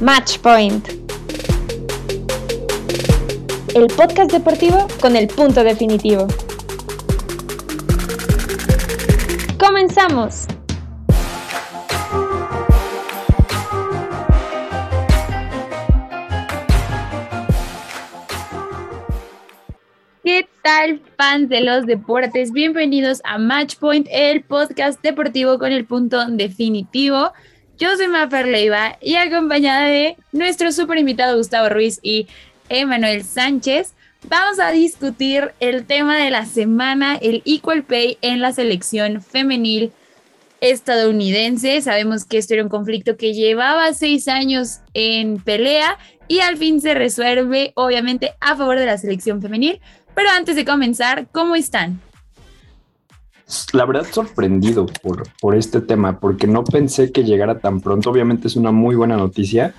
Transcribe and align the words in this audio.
Match 0.00 0.38
Point. 0.38 0.88
El 3.74 3.88
podcast 3.88 4.30
deportivo 4.30 4.86
con 5.00 5.16
el 5.16 5.26
punto 5.26 5.64
definitivo. 5.64 6.28
¡Comenzamos! 9.58 10.46
¿Qué 20.22 20.48
tal, 20.62 21.00
fans 21.16 21.48
de 21.48 21.60
los 21.62 21.86
deportes? 21.86 22.52
Bienvenidos 22.52 23.20
a 23.24 23.38
Matchpoint, 23.38 24.06
el 24.12 24.44
podcast 24.44 25.02
deportivo 25.02 25.58
con 25.58 25.72
el 25.72 25.86
punto 25.86 26.24
definitivo. 26.26 27.32
Yo 27.78 27.96
soy 27.96 28.08
Mafer 28.08 28.48
Leiva 28.48 28.98
y 29.00 29.14
acompañada 29.14 29.86
de 29.86 30.16
nuestro 30.32 30.72
super 30.72 30.98
invitado 30.98 31.36
Gustavo 31.36 31.68
Ruiz 31.68 32.00
y 32.02 32.26
Emanuel 32.68 33.22
Sánchez, 33.22 33.94
vamos 34.28 34.58
a 34.58 34.72
discutir 34.72 35.52
el 35.60 35.86
tema 35.86 36.18
de 36.18 36.30
la 36.30 36.44
semana, 36.44 37.16
el 37.22 37.40
Equal 37.44 37.84
Pay 37.84 38.18
en 38.20 38.40
la 38.40 38.52
selección 38.52 39.22
femenil 39.22 39.92
estadounidense. 40.60 41.80
Sabemos 41.80 42.24
que 42.24 42.38
esto 42.38 42.54
era 42.54 42.64
un 42.64 42.68
conflicto 42.68 43.16
que 43.16 43.32
llevaba 43.32 43.94
seis 43.94 44.26
años 44.26 44.80
en 44.92 45.38
pelea 45.38 45.98
y 46.26 46.40
al 46.40 46.56
fin 46.56 46.80
se 46.80 46.94
resuelve, 46.94 47.70
obviamente, 47.76 48.32
a 48.40 48.56
favor 48.56 48.76
de 48.76 48.86
la 48.86 48.98
selección 48.98 49.40
femenil. 49.40 49.80
Pero 50.16 50.30
antes 50.30 50.56
de 50.56 50.64
comenzar, 50.64 51.28
¿cómo 51.30 51.54
están? 51.54 52.00
La 53.72 53.86
verdad 53.86 54.06
sorprendido 54.10 54.86
por, 55.02 55.22
por 55.40 55.54
este 55.54 55.80
tema, 55.80 56.20
porque 56.20 56.46
no 56.46 56.64
pensé 56.64 57.12
que 57.12 57.24
llegara 57.24 57.60
tan 57.60 57.80
pronto. 57.80 58.10
Obviamente 58.10 58.46
es 58.46 58.56
una 58.56 58.72
muy 58.72 58.94
buena 58.94 59.16
noticia 59.16 59.74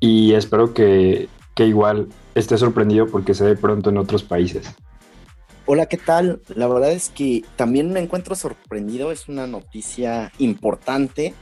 y 0.00 0.32
espero 0.32 0.74
que, 0.74 1.28
que 1.54 1.66
igual 1.66 2.08
esté 2.34 2.58
sorprendido 2.58 3.06
porque 3.06 3.34
se 3.34 3.44
ve 3.44 3.56
pronto 3.56 3.90
en 3.90 3.98
otros 3.98 4.24
países. 4.24 4.74
Hola, 5.66 5.86
¿qué 5.86 5.96
tal? 5.96 6.40
La 6.54 6.66
verdad 6.66 6.92
es 6.92 7.08
que 7.08 7.44
también 7.56 7.92
me 7.92 8.00
encuentro 8.00 8.34
sorprendido. 8.34 9.12
Es 9.12 9.28
una 9.28 9.46
noticia 9.46 10.32
importante. 10.38 11.34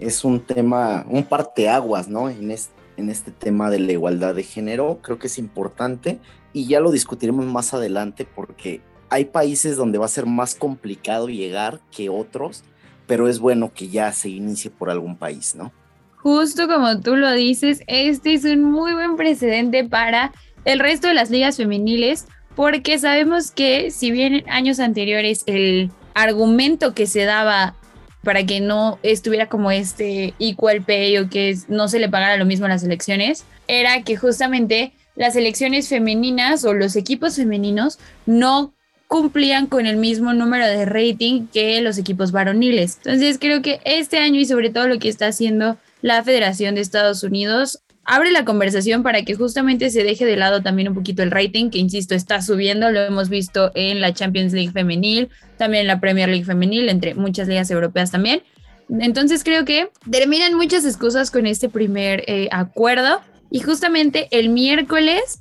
Es 0.00 0.24
un 0.24 0.40
tema, 0.40 1.04
un 1.08 1.24
parteaguas, 1.24 2.08
¿no? 2.08 2.30
En 2.30 2.50
este, 2.50 2.74
en 2.96 3.10
este 3.10 3.30
tema 3.30 3.70
de 3.70 3.78
la 3.78 3.92
igualdad 3.92 4.34
de 4.34 4.42
género. 4.42 5.00
Creo 5.02 5.18
que 5.18 5.26
es 5.26 5.38
importante 5.38 6.18
y 6.52 6.66
ya 6.66 6.80
lo 6.80 6.90
discutiremos 6.90 7.44
más 7.46 7.74
adelante 7.74 8.26
porque 8.26 8.80
hay 9.14 9.26
países 9.26 9.76
donde 9.76 9.98
va 9.98 10.06
a 10.06 10.08
ser 10.08 10.26
más 10.26 10.56
complicado 10.56 11.28
llegar 11.28 11.78
que 11.92 12.08
otros, 12.08 12.64
pero 13.06 13.28
es 13.28 13.38
bueno 13.38 13.72
que 13.72 13.88
ya 13.88 14.10
se 14.10 14.28
inicie 14.28 14.72
por 14.72 14.90
algún 14.90 15.16
país, 15.16 15.54
¿no? 15.54 15.72
Justo 16.16 16.66
como 16.66 17.00
tú 17.00 17.14
lo 17.14 17.30
dices, 17.30 17.82
este 17.86 18.34
es 18.34 18.44
un 18.44 18.64
muy 18.64 18.92
buen 18.92 19.14
precedente 19.14 19.84
para 19.84 20.32
el 20.64 20.80
resto 20.80 21.06
de 21.06 21.14
las 21.14 21.30
ligas 21.30 21.58
femeniles, 21.58 22.26
porque 22.56 22.98
sabemos 22.98 23.52
que 23.52 23.92
si 23.92 24.10
bien 24.10 24.34
en 24.34 24.50
años 24.50 24.80
anteriores 24.80 25.44
el 25.46 25.92
argumento 26.14 26.92
que 26.92 27.06
se 27.06 27.22
daba 27.22 27.76
para 28.24 28.44
que 28.44 28.58
no 28.60 28.98
estuviera 29.04 29.48
como 29.48 29.70
este 29.70 30.34
equal 30.40 30.82
pay 30.82 31.18
o 31.18 31.30
que 31.30 31.56
no 31.68 31.86
se 31.86 32.00
le 32.00 32.08
pagara 32.08 32.36
lo 32.36 32.46
mismo 32.46 32.66
a 32.66 32.70
las 32.70 32.82
elecciones, 32.82 33.44
era 33.68 34.02
que 34.02 34.16
justamente 34.16 34.92
las 35.14 35.36
elecciones 35.36 35.88
femeninas 35.88 36.64
o 36.64 36.74
los 36.74 36.96
equipos 36.96 37.36
femeninos 37.36 38.00
no 38.26 38.74
cumplían 39.08 39.66
con 39.66 39.86
el 39.86 39.96
mismo 39.96 40.32
número 40.32 40.66
de 40.66 40.86
rating 40.86 41.46
que 41.52 41.80
los 41.80 41.98
equipos 41.98 42.32
varoniles. 42.32 42.98
Entonces 43.04 43.38
creo 43.38 43.62
que 43.62 43.80
este 43.84 44.18
año 44.18 44.40
y 44.40 44.46
sobre 44.46 44.70
todo 44.70 44.88
lo 44.88 44.98
que 44.98 45.08
está 45.08 45.28
haciendo 45.28 45.76
la 46.02 46.22
Federación 46.22 46.74
de 46.74 46.80
Estados 46.80 47.22
Unidos 47.22 47.80
abre 48.04 48.30
la 48.30 48.44
conversación 48.44 49.02
para 49.02 49.22
que 49.22 49.34
justamente 49.34 49.90
se 49.90 50.04
deje 50.04 50.26
de 50.26 50.36
lado 50.36 50.62
también 50.62 50.88
un 50.88 50.94
poquito 50.94 51.22
el 51.22 51.30
rating, 51.30 51.70
que 51.70 51.78
insisto, 51.78 52.14
está 52.14 52.42
subiendo, 52.42 52.90
lo 52.90 53.00
hemos 53.00 53.28
visto 53.28 53.70
en 53.74 54.00
la 54.00 54.12
Champions 54.12 54.52
League 54.52 54.72
femenil, 54.72 55.30
también 55.56 55.82
en 55.82 55.86
la 55.86 56.00
Premier 56.00 56.28
League 56.28 56.44
femenil, 56.44 56.88
entre 56.88 57.14
muchas 57.14 57.48
ligas 57.48 57.70
europeas 57.70 58.10
también. 58.10 58.42
Entonces 59.00 59.42
creo 59.42 59.64
que 59.64 59.88
terminan 60.10 60.54
muchas 60.54 60.84
excusas 60.84 61.30
con 61.30 61.46
este 61.46 61.70
primer 61.70 62.24
eh, 62.26 62.48
acuerdo 62.52 63.22
y 63.50 63.60
justamente 63.60 64.28
el 64.30 64.50
miércoles, 64.50 65.40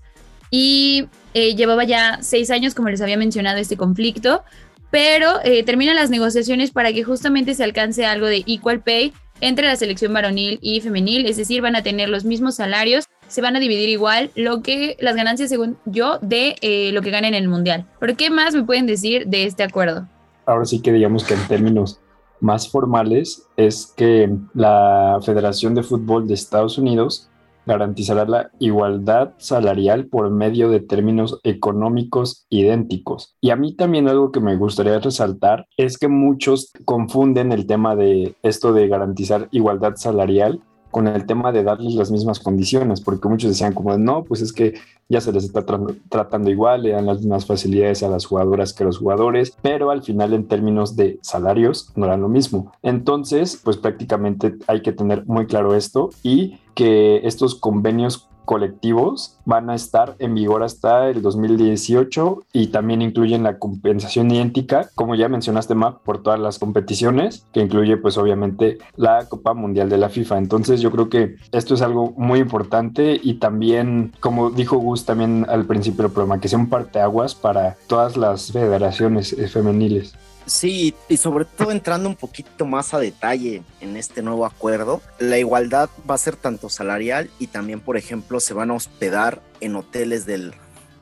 y 0.49 1.07
eh, 1.33 1.55
llevaba 1.55 1.83
ya 1.83 2.19
seis 2.21 2.51
años, 2.51 2.75
como 2.75 2.89
les 2.89 3.01
había 3.01 3.17
mencionado, 3.17 3.57
este 3.57 3.77
conflicto, 3.77 4.43
pero 4.91 5.39
eh, 5.43 5.63
terminan 5.63 5.95
las 5.95 6.09
negociaciones 6.09 6.71
para 6.71 6.93
que 6.93 7.03
justamente 7.03 7.55
se 7.55 7.63
alcance 7.63 8.05
algo 8.05 8.27
de 8.27 8.43
equal 8.45 8.81
pay 8.81 9.13
entre 9.41 9.65
la 9.65 9.75
selección 9.75 10.13
varonil 10.13 10.59
y 10.61 10.81
femenil, 10.81 11.25
es 11.25 11.37
decir, 11.37 11.61
van 11.61 11.75
a 11.75 11.83
tener 11.83 12.09
los 12.09 12.23
mismos 12.23 12.55
salarios, 12.55 13.05
se 13.27 13.41
van 13.41 13.55
a 13.55 13.59
dividir 13.59 13.89
igual 13.89 14.31
lo 14.35 14.61
que 14.61 14.95
las 14.99 15.15
ganancias, 15.15 15.49
según 15.49 15.77
yo, 15.85 16.19
de 16.21 16.55
eh, 16.61 16.91
lo 16.93 17.01
que 17.01 17.09
ganen 17.09 17.33
en 17.33 17.43
el 17.43 17.49
mundial. 17.49 17.85
¿Pero 17.99 18.15
qué 18.15 18.29
más 18.29 18.53
me 18.53 18.63
pueden 18.63 18.85
decir 18.85 19.25
de 19.27 19.45
este 19.45 19.63
acuerdo? 19.63 20.07
Ahora 20.45 20.65
sí 20.65 20.81
que 20.81 20.93
digamos 20.93 21.23
que 21.23 21.33
en 21.33 21.47
términos 21.47 21.99
más 22.39 22.69
formales 22.69 23.47
es 23.57 23.91
que 23.97 24.29
la 24.53 25.19
Federación 25.25 25.73
de 25.73 25.83
Fútbol 25.83 26.27
de 26.27 26.35
Estados 26.35 26.77
Unidos 26.77 27.29
garantizará 27.65 28.25
la 28.25 28.51
igualdad 28.59 29.33
salarial 29.37 30.07
por 30.07 30.29
medio 30.29 30.69
de 30.69 30.79
términos 30.79 31.39
económicos 31.43 32.45
idénticos. 32.49 33.35
Y 33.41 33.51
a 33.51 33.55
mí 33.55 33.73
también 33.75 34.07
algo 34.07 34.31
que 34.31 34.39
me 34.39 34.55
gustaría 34.55 34.99
resaltar 34.99 35.67
es 35.77 35.97
que 35.97 36.07
muchos 36.07 36.71
confunden 36.85 37.51
el 37.51 37.65
tema 37.65 37.95
de 37.95 38.35
esto 38.43 38.73
de 38.73 38.87
garantizar 38.87 39.47
igualdad 39.51 39.95
salarial 39.95 40.61
con 40.93 41.07
el 41.07 41.25
tema 41.25 41.51
de 41.51 41.63
darles 41.63 41.95
las 41.95 42.11
mismas 42.11 42.39
condiciones, 42.39 43.01
porque 43.01 43.27
muchos 43.27 43.49
decían 43.49 43.73
como, 43.73 43.97
no, 43.97 44.23
pues 44.23 44.41
es 44.41 44.53
que 44.53 44.75
ya 45.09 45.19
se 45.19 45.33
les 45.33 45.43
está 45.43 45.65
tratando 46.07 46.51
igual, 46.51 46.83
le 46.83 46.91
dan 46.91 47.07
las 47.07 47.17
mismas 47.17 47.47
facilidades 47.47 48.03
a 48.03 48.09
las 48.09 48.25
jugadoras 48.25 48.73
que 48.73 48.83
a 48.83 48.85
los 48.85 48.99
jugadores, 48.99 49.57
pero 49.63 49.89
al 49.89 50.03
final 50.03 50.33
en 50.33 50.47
términos 50.47 50.95
de 50.95 51.17
salarios 51.21 51.91
no 51.95 52.05
eran 52.05 52.21
lo 52.21 52.29
mismo. 52.29 52.71
Entonces, 52.83 53.59
pues 53.61 53.75
prácticamente 53.75 54.55
hay 54.67 54.83
que 54.83 54.93
tener 54.93 55.25
muy 55.25 55.47
claro 55.47 55.73
esto 55.73 56.11
y 56.21 56.59
que 56.75 57.21
estos 57.25 57.55
convenios 57.55 58.29
colectivos 58.45 59.37
van 59.45 59.69
a 59.69 59.75
estar 59.75 60.15
en 60.19 60.35
vigor 60.35 60.63
hasta 60.63 61.09
el 61.09 61.21
2018 61.21 62.43
y 62.53 62.67
también 62.67 63.01
incluyen 63.01 63.43
la 63.43 63.59
compensación 63.59 64.31
idéntica, 64.31 64.89
como 64.95 65.15
ya 65.15 65.29
mencionaste, 65.29 65.75
Map, 65.75 66.01
por 66.03 66.21
todas 66.21 66.39
las 66.39 66.59
competiciones, 66.59 67.45
que 67.53 67.61
incluye 67.61 67.97
pues 67.97 68.17
obviamente 68.17 68.77
la 68.95 69.27
Copa 69.27 69.53
Mundial 69.53 69.89
de 69.89 69.97
la 69.97 70.09
FIFA. 70.09 70.37
Entonces 70.37 70.81
yo 70.81 70.91
creo 70.91 71.09
que 71.09 71.35
esto 71.51 71.73
es 71.73 71.81
algo 71.81 72.13
muy 72.17 72.39
importante 72.39 73.19
y 73.21 73.35
también, 73.35 74.13
como 74.19 74.49
dijo 74.49 74.77
Gus 74.77 75.05
también 75.05 75.45
al 75.49 75.65
principio 75.65 76.03
del 76.03 76.11
programa, 76.11 76.39
que 76.39 76.47
sea 76.47 76.59
un 76.59 76.69
parteaguas 76.69 77.35
para 77.35 77.77
todas 77.87 78.17
las 78.17 78.51
federaciones 78.51 79.33
eh, 79.33 79.47
femeniles. 79.47 80.15
Sí, 80.45 80.93
y 81.07 81.17
sobre 81.17 81.45
todo 81.45 81.71
entrando 81.71 82.09
un 82.09 82.15
poquito 82.15 82.65
más 82.65 82.93
a 82.93 82.99
detalle 82.99 83.63
en 83.79 83.95
este 83.95 84.21
nuevo 84.21 84.45
acuerdo, 84.45 85.01
la 85.19 85.37
igualdad 85.37 85.89
va 86.09 86.15
a 86.15 86.17
ser 86.17 86.35
tanto 86.35 86.69
salarial 86.69 87.29
y 87.39 87.47
también, 87.47 87.79
por 87.79 87.95
ejemplo, 87.95 88.39
se 88.39 88.53
van 88.53 88.71
a 88.71 88.73
hospedar 88.73 89.41
en 89.61 89.77
hoteles 89.77 90.25
del, 90.25 90.53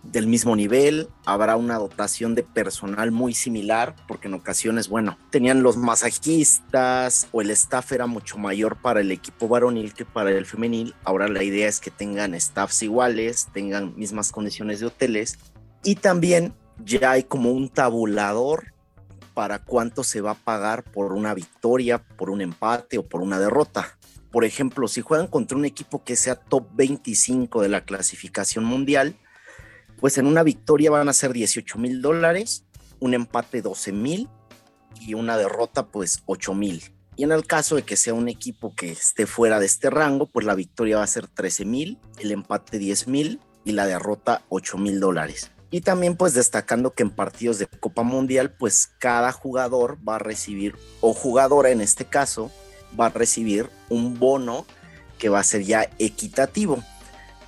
del 0.03 0.28
mismo 0.28 0.56
nivel, 0.56 1.09
habrá 1.25 1.56
una 1.56 1.78
dotación 1.78 2.35
de 2.35 2.44
personal 2.44 3.12
muy 3.12 3.34
similar, 3.34 3.96
porque 4.07 4.28
en 4.28 4.35
ocasiones, 4.35 4.90
bueno, 4.90 5.18
tenían 5.29 5.63
los 5.63 5.78
masajistas 5.78 7.28
o 7.31 7.41
el 7.41 7.52
staff 7.52 7.91
era 7.91 8.08
mucho 8.08 8.38
mayor 8.38 8.78
para 8.78 9.02
el 9.02 9.12
equipo 9.12 9.47
varonil 9.47 9.94
que 9.94 10.06
para 10.06 10.31
el 10.31 10.46
femenil. 10.46 10.96
Ahora 11.03 11.28
la 11.28 11.44
idea 11.44 11.68
es 11.68 11.79
que 11.79 11.91
tengan 11.91 12.40
staffs 12.40 12.84
iguales, 12.84 13.47
tengan 13.53 13.96
mismas 13.96 14.31
condiciones 14.31 14.79
de 14.79 14.88
hoteles 14.88 15.40
y 15.84 15.96
también 15.96 16.53
ya 16.84 17.12
hay 17.12 17.23
como 17.23 17.52
un 17.52 17.69
tabulador 17.69 18.71
para 19.41 19.57
cuánto 19.57 20.03
se 20.03 20.22
va 20.22 20.34
a 20.34 20.35
pagar 20.35 20.84
por 20.84 21.13
una 21.13 21.34
victoria, 21.34 21.97
por 21.97 22.29
un 22.29 22.41
empate 22.41 23.00
o 23.00 23.09
por 23.09 23.22
una 23.22 23.40
derrota. 23.40 23.97
Por 24.32 24.46
ejemplo, 24.46 24.88
si 24.88 25.02
juegan 25.02 25.26
contra 25.26 25.58
un 25.58 25.66
equipo 25.66 26.03
que 26.03 26.16
sea 26.16 26.35
top 26.35 26.67
25 26.73 27.59
de 27.64 27.70
la 27.70 27.84
clasificación 27.84 28.64
mundial, 28.64 29.16
pues 29.99 30.20
en 30.20 30.28
una 30.28 30.43
victoria 30.43 30.91
van 30.91 31.09
a 31.09 31.14
ser 31.14 31.34
18 31.34 31.79
mil 31.79 32.03
dólares, 32.03 32.66
un 32.99 33.16
empate 33.16 33.64
12 33.64 33.91
mil 33.93 34.29
y 34.99 35.16
una 35.16 35.38
derrota 35.38 35.87
pues 35.87 36.22
8 36.28 36.53
mil. 36.53 36.84
Y 37.16 37.23
en 37.23 37.32
el 37.32 37.47
caso 37.47 37.76
de 37.76 37.82
que 37.82 37.97
sea 37.97 38.14
un 38.14 38.29
equipo 38.29 38.76
que 38.76 38.91
esté 38.91 39.26
fuera 39.26 39.59
de 39.59 39.66
este 39.66 39.90
rango, 39.90 40.28
pues 40.28 40.46
la 40.46 40.53
victoria 40.53 40.97
va 40.97 41.03
a 41.03 41.08
ser 41.08 41.26
13 41.26 41.66
mil, 41.66 41.97
el 42.20 42.32
empate 42.32 42.78
10 42.78 43.08
mil 43.08 43.40
y 43.66 43.72
la 43.72 43.87
derrota 43.87 44.44
8 44.49 44.78
mil 44.78 44.99
dólares. 44.99 45.49
Y 45.72 45.82
también 45.82 46.18
pues 46.18 46.34
destacando 46.34 46.94
que 46.94 47.03
en 47.03 47.09
partidos 47.09 47.58
de 47.58 47.68
Copa 47.68 48.03
Mundial 48.03 48.52
pues 48.52 48.91
cada 49.00 49.32
jugador 49.32 49.97
va 50.08 50.18
a 50.18 50.20
recibir, 50.20 50.76
o 51.00 51.14
jugadora 51.14 51.70
en 51.70 51.82
este 51.82 52.06
caso, 52.06 52.52
va 53.00 53.08
a 53.08 53.09
recibir 53.09 53.70
un 53.90 54.20
bono 54.20 54.66
que 55.18 55.29
va 55.29 55.40
a 55.40 55.44
ser 55.44 55.64
ya 55.64 55.90
equitativo. 55.97 56.84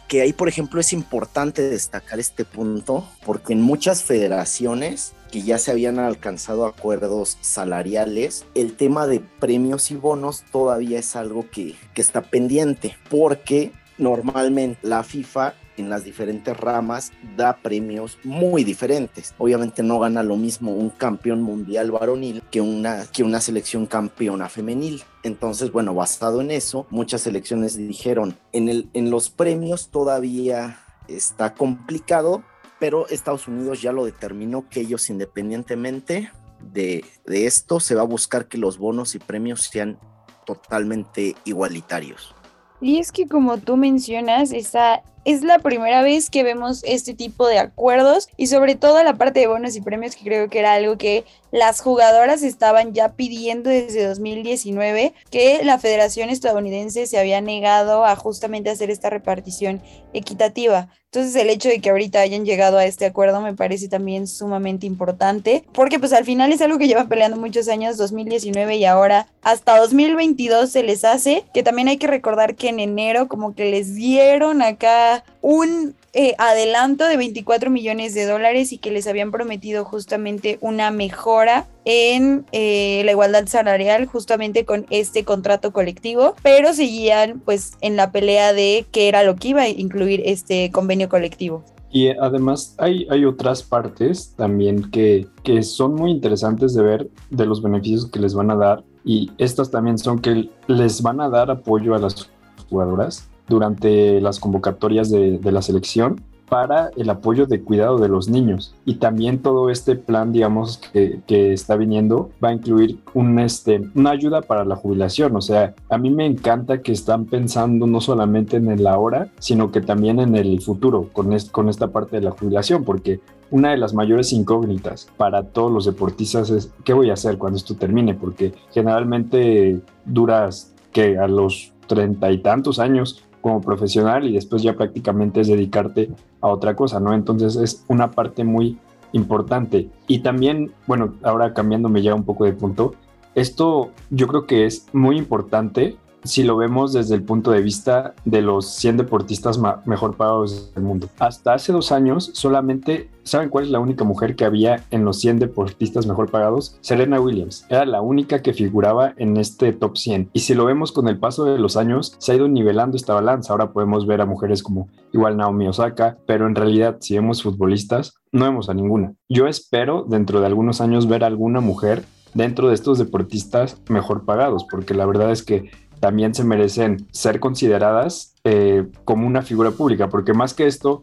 Que 0.08 0.22
ahí 0.22 0.32
por 0.32 0.48
ejemplo 0.48 0.80
es 0.80 0.94
importante 0.94 1.62
destacar 1.62 2.20
este 2.20 2.46
punto 2.46 3.08
porque 3.26 3.54
en 3.54 3.62
muchas 3.62 4.04
federaciones 4.04 5.14
que 5.32 5.42
ya 5.42 5.58
se 5.58 5.72
habían 5.72 5.98
alcanzado 5.98 6.68
acuerdos 6.68 7.40
salariales, 7.42 8.46
el 8.54 8.76
tema 8.76 9.08
de 9.08 9.20
premios 9.20 9.90
y 9.90 9.96
bonos 9.96 10.44
todavía 10.52 11.00
es 11.00 11.16
algo 11.16 11.50
que, 11.50 11.76
que 11.96 12.02
está 12.04 12.22
pendiente, 12.22 12.96
porque 13.10 13.72
normalmente 13.98 14.80
la 14.84 15.04
FIFA 15.04 15.56
en 15.78 15.90
las 15.90 16.04
diferentes 16.04 16.56
ramas 16.58 17.12
da 17.36 17.58
premios 17.58 18.18
muy 18.24 18.64
diferentes. 18.64 19.34
Obviamente 19.38 19.84
no 19.84 20.00
gana 20.00 20.24
lo 20.24 20.36
mismo 20.36 20.72
un 20.72 20.90
campeón 20.90 21.42
mundial 21.42 21.92
varonil 21.92 22.44
que 22.52 22.62
una, 22.62 23.06
que 23.06 23.24
una 23.24 23.42
selección 23.42 23.86
campeona 23.86 24.50
femenil. 24.50 25.04
Entonces, 25.24 25.72
bueno, 25.72 25.94
basado 25.94 26.42
en 26.42 26.52
eso, 26.52 26.86
muchas 26.90 27.22
selecciones 27.22 27.76
dijeron, 27.78 28.38
en, 28.52 28.70
el, 28.70 28.90
en 28.94 29.10
los 29.10 29.30
premios 29.30 29.90
todavía 29.90 30.80
está 31.08 31.54
complicado, 31.54 32.44
pero 32.80 33.08
Estados 33.08 33.48
Unidos 33.48 33.82
ya 33.82 33.92
lo 33.92 34.06
determinó 34.06 34.68
que 34.70 34.82
ellos 34.82 35.10
independientemente 35.10 36.32
de, 36.72 37.04
de 37.26 37.46
esto, 37.46 37.80
se 37.80 37.96
va 37.96 38.02
a 38.02 38.06
buscar 38.06 38.48
que 38.48 38.58
los 38.58 38.78
bonos 38.78 39.16
y 39.16 39.20
premios 39.20 39.62
sean 39.64 40.00
totalmente 40.46 41.36
igualitarios. 41.46 42.36
Y 42.82 43.00
es 43.00 43.12
que 43.12 43.28
como 43.28 43.58
tú 43.60 43.78
mencionas, 43.78 44.52
esa 44.52 45.04
es 45.26 45.44
la 45.44 45.60
primera 45.60 46.02
vez 46.02 46.30
que 46.30 46.44
vemos 46.44 46.84
este 46.84 47.14
tipo 47.14 47.48
de 47.48 47.60
acuerdos 47.60 48.28
y 48.38 48.48
sobre 48.48 48.76
todo 48.76 49.04
la 49.04 49.16
parte 49.16 49.40
de 49.40 49.48
bonos 49.48 49.76
y 49.76 49.82
premios 49.82 50.16
que 50.16 50.24
creo 50.24 50.50
que 50.50 50.60
era 50.60 50.74
algo 50.74 50.98
que 50.98 51.26
las 51.52 51.82
jugadoras 51.82 52.44
estaban 52.44 52.94
ya 52.94 53.10
pidiendo 53.10 53.70
desde 53.70 54.06
2019 54.06 55.14
que 55.30 55.64
la 55.64 55.78
Federación 55.78 56.30
Estadounidense 56.30 57.06
se 57.06 57.20
había 57.20 57.42
negado 57.42 58.06
a 58.06 58.16
justamente 58.16 58.70
hacer 58.70 58.90
esta 58.90 59.10
repartición 59.10 59.82
equitativa. 60.14 60.90
Entonces 61.14 61.36
el 61.36 61.52
hecho 61.52 61.70
de 61.70 61.80
que 61.80 61.92
ahorita 61.92 62.22
hayan 62.22 62.44
llegado 62.44 62.80
a 62.80 62.86
este 62.86 63.06
acuerdo 63.06 63.40
me 63.40 63.54
parece 63.54 63.88
también 63.88 64.26
sumamente 64.26 64.88
importante, 64.88 65.64
porque 65.72 66.00
pues 66.00 66.12
al 66.12 66.26
final 66.26 66.52
es 66.52 66.60
algo 66.62 66.80
que 66.80 66.88
llevan 66.88 67.08
peleando 67.08 67.38
muchos 67.38 67.68
años, 67.68 67.98
2019 67.98 68.78
y 68.78 68.86
ahora 68.86 69.28
hasta 69.44 69.78
2022 69.78 70.72
se 70.72 70.82
les 70.82 71.06
hace, 71.06 71.46
que 71.54 71.62
también 71.62 71.88
hay 71.88 71.98
que 71.98 72.08
recordar 72.08 72.56
que 72.56 72.70
en 72.70 72.80
enero 72.80 73.28
como 73.28 73.54
que 73.54 73.70
les 73.70 73.94
dieron 73.94 74.64
acá 74.64 75.13
un 75.42 75.96
eh, 76.14 76.36
adelanto 76.38 77.06
de 77.06 77.18
24 77.18 77.70
millones 77.70 78.14
de 78.14 78.26
dólares 78.26 78.72
y 78.72 78.78
que 78.78 78.92
les 78.92 79.08
habían 79.08 79.32
prometido 79.32 79.84
justamente 79.84 80.58
una 80.62 80.92
mejora 80.92 81.68
en 81.86 82.46
eh, 82.52 83.02
la 83.04 83.12
igualdad 83.12 83.48
salarial 83.48 84.06
justamente 84.06 84.64
con 84.64 84.86
este 84.90 85.26
contrato 85.26 85.74
colectivo, 85.74 86.36
pero 86.44 86.74
seguían 86.74 87.42
pues 87.44 87.74
en 87.82 87.96
la 87.96 88.12
pelea 88.12 88.54
de 88.54 88.86
qué 88.92 89.08
era 89.08 89.24
lo 89.24 89.36
que 89.36 89.50
iba 89.50 89.64
a 89.64 89.70
incluir 89.70 90.22
este 90.26 90.72
convenio 90.72 91.10
colectivo. 91.10 91.64
Y 91.92 92.10
además 92.10 92.76
hay, 92.80 93.08
hay 93.10 93.26
otras 93.26 93.62
partes 93.62 94.34
también 94.36 94.90
que, 94.90 95.28
que 95.44 95.62
son 95.62 95.94
muy 95.94 96.12
interesantes 96.12 96.74
de 96.74 96.82
ver 96.82 97.10
de 97.30 97.46
los 97.46 97.62
beneficios 97.62 98.10
que 98.10 98.20
les 98.20 98.34
van 98.34 98.50
a 98.50 98.56
dar 98.56 98.84
y 99.06 99.32
estas 99.38 99.70
también 99.70 99.98
son 99.98 100.20
que 100.20 100.50
les 100.68 101.02
van 101.02 101.22
a 101.22 101.30
dar 101.30 101.52
apoyo 101.52 101.94
a 101.94 102.00
las 102.00 102.30
jugadoras 102.70 103.30
durante 103.48 104.22
las 104.22 104.40
convocatorias 104.40 105.10
de, 105.10 105.40
la 105.44 105.62
selección 105.62 106.22
para 106.50 106.92
el 106.98 107.10
apoyo 107.10 107.48
de 107.48 107.62
cuidado 107.62 107.98
de 107.98 108.10
los 108.10 108.30
niños. 108.30 108.76
Y 108.86 108.96
también 108.96 109.40
todo 109.40 109.70
este 109.70 109.96
plan, 109.96 110.32
digamos, 110.32 110.78
que, 110.78 111.54
está 111.54 111.76
viniendo 111.76 112.30
va 112.44 112.50
a 112.50 112.54
incluir 112.54 113.00
un, 113.14 113.40
este, 113.40 113.82
una 113.96 114.12
ayuda 114.12 114.42
para 114.42 114.64
la 114.64 114.76
jubilación. 114.76 115.36
O 115.36 115.42
sea, 115.42 115.74
a 115.90 115.98
mí 115.98 116.12
me 116.12 116.26
encanta 116.26 116.82
que 116.82 116.92
están 116.92 117.26
pensando 117.26 117.88
no 117.88 118.02
solamente 118.02 118.58
en 118.58 118.70
el 118.70 118.86
ahora, 118.86 119.30
sino 119.40 119.72
que 119.72 119.82
también 119.82 120.20
en 120.20 120.36
el 120.36 120.62
futuro 120.62 121.10
con, 121.12 121.36
con 121.52 121.70
esta 121.70 121.88
parte 121.88 122.18
de 122.18 122.24
la 122.24 122.32
jubilación, 122.32 122.84
porque 122.84 123.20
una 123.50 123.72
de 123.72 123.78
las 123.78 123.94
mayores 123.94 124.34
incógnitas 124.34 125.08
para 125.18 125.44
todos 125.44 125.72
los 125.72 125.86
deportistas 125.86 126.50
es 126.50 126.72
qué 126.84 126.94
voy 126.94 127.10
a 127.10 127.14
hacer 127.14 127.38
cuando 127.38 127.58
esto 127.58 127.76
termine, 127.76 128.14
porque 128.14 128.54
generalmente 128.72 129.80
duras 130.06 130.74
que 130.92 131.18
a 131.18 131.28
los 131.28 131.72
treinta 131.88 132.32
y 132.32 132.40
tantos 132.40 132.80
años 132.80 133.24
como 133.44 133.62
profesional 133.62 134.26
y 134.26 134.34
después 134.34 134.64
ya 134.64 134.74
prácticamente 134.74 135.42
es 135.42 135.50
dedicarte 135.50 136.10
a 136.40 136.48
otra 136.48 136.78
cosa, 136.78 137.02
¿no? 137.02 137.14
Entonces 137.14 137.58
es 137.58 137.84
una 137.90 138.10
parte 138.12 138.46
muy 138.46 138.78
importante. 139.12 139.90
Y 140.08 140.20
también, 140.20 140.72
bueno, 140.88 141.16
ahora 141.24 141.54
cambiándome 141.54 142.02
ya 142.02 142.16
un 142.16 142.24
poco 142.24 142.46
de 142.46 142.54
punto, 142.54 142.94
esto 143.36 143.92
yo 144.10 144.28
creo 144.28 144.48
que 144.48 144.66
es 144.66 144.88
muy 144.94 145.18
importante 145.18 145.98
si 146.24 146.44
lo 146.44 146.58
vemos 146.58 146.94
desde 146.94 147.16
el 147.16 147.24
punto 147.24 147.52
de 147.52 147.62
vista 147.62 148.14
de 148.26 148.42
los 148.42 148.68
100 148.76 148.98
deportistas 148.98 149.60
mejor 149.86 150.16
pagados 150.16 150.74
del 150.74 150.84
mundo. 150.84 151.10
Hasta 151.20 151.54
hace 151.54 151.72
dos 151.72 151.92
años 151.92 152.32
solamente, 152.34 153.10
¿saben 153.24 153.50
cuál 153.50 153.66
es 153.66 153.72
la 153.72 153.80
única 153.80 154.04
mujer 154.04 154.36
que 154.36 154.46
había 154.46 154.84
en 154.92 155.06
los 155.06 155.20
100 155.20 155.40
deportistas 155.40 156.08
mejor 156.08 156.30
pagados? 156.30 156.78
Serena 156.82 157.20
Williams. 157.20 157.66
Era 157.70 157.86
la 157.86 158.02
única 158.02 158.42
que 158.42 158.54
figuraba 158.54 159.14
en 159.18 159.38
este 159.38 159.74
top 159.74 159.98
100. 159.98 160.30
Y 160.34 160.40
si 160.40 160.54
lo 160.54 160.66
vemos 160.66 160.92
con 160.92 161.08
el 161.08 161.20
paso 161.20 161.46
de 161.46 161.58
los 161.58 161.78
años, 161.78 162.16
se 162.18 162.32
ha 162.32 162.36
ido 162.36 162.48
nivelando 162.48 162.98
esta 162.98 163.14
balanza. 163.14 163.54
Ahora 163.54 163.72
podemos 163.72 164.06
ver 164.06 164.22
a 164.22 164.26
mujeres 164.26 164.64
como 164.64 164.88
igual 165.12 165.38
Naomi 165.38 165.68
Osaka, 165.68 166.18
pero 166.26 166.48
en 166.48 166.56
realidad 166.56 166.98
si 167.00 167.16
vemos 167.16 167.44
futbolistas, 167.44 168.16
no 168.32 168.46
vemos 168.46 168.70
a 168.70 168.74
ninguna. 168.74 169.14
Yo 169.30 169.48
espero 169.48 170.06
dentro 170.08 170.40
de 170.40 170.48
algunos 170.48 170.82
años 170.82 171.08
ver 171.08 171.24
a 171.24 171.28
alguna 171.28 171.60
mujer 171.60 172.04
dentro 172.34 172.68
de 172.68 172.74
estos 172.74 172.98
deportistas 172.98 173.82
mejor 173.90 174.26
pagados, 174.26 174.66
porque 174.70 174.94
la 174.94 175.06
verdad 175.06 175.32
es 175.32 175.44
que 175.44 175.70
también 176.04 176.36
se 176.36 176.44
merecen 176.44 177.08
ser 177.14 177.40
consideradas 177.40 178.34
eh, 178.44 178.86
como 179.06 179.26
una 179.26 179.42
figura 179.42 179.72
pública, 179.72 180.10
porque 180.10 180.34
más 180.34 180.54
que 180.54 180.68
esto, 180.68 181.02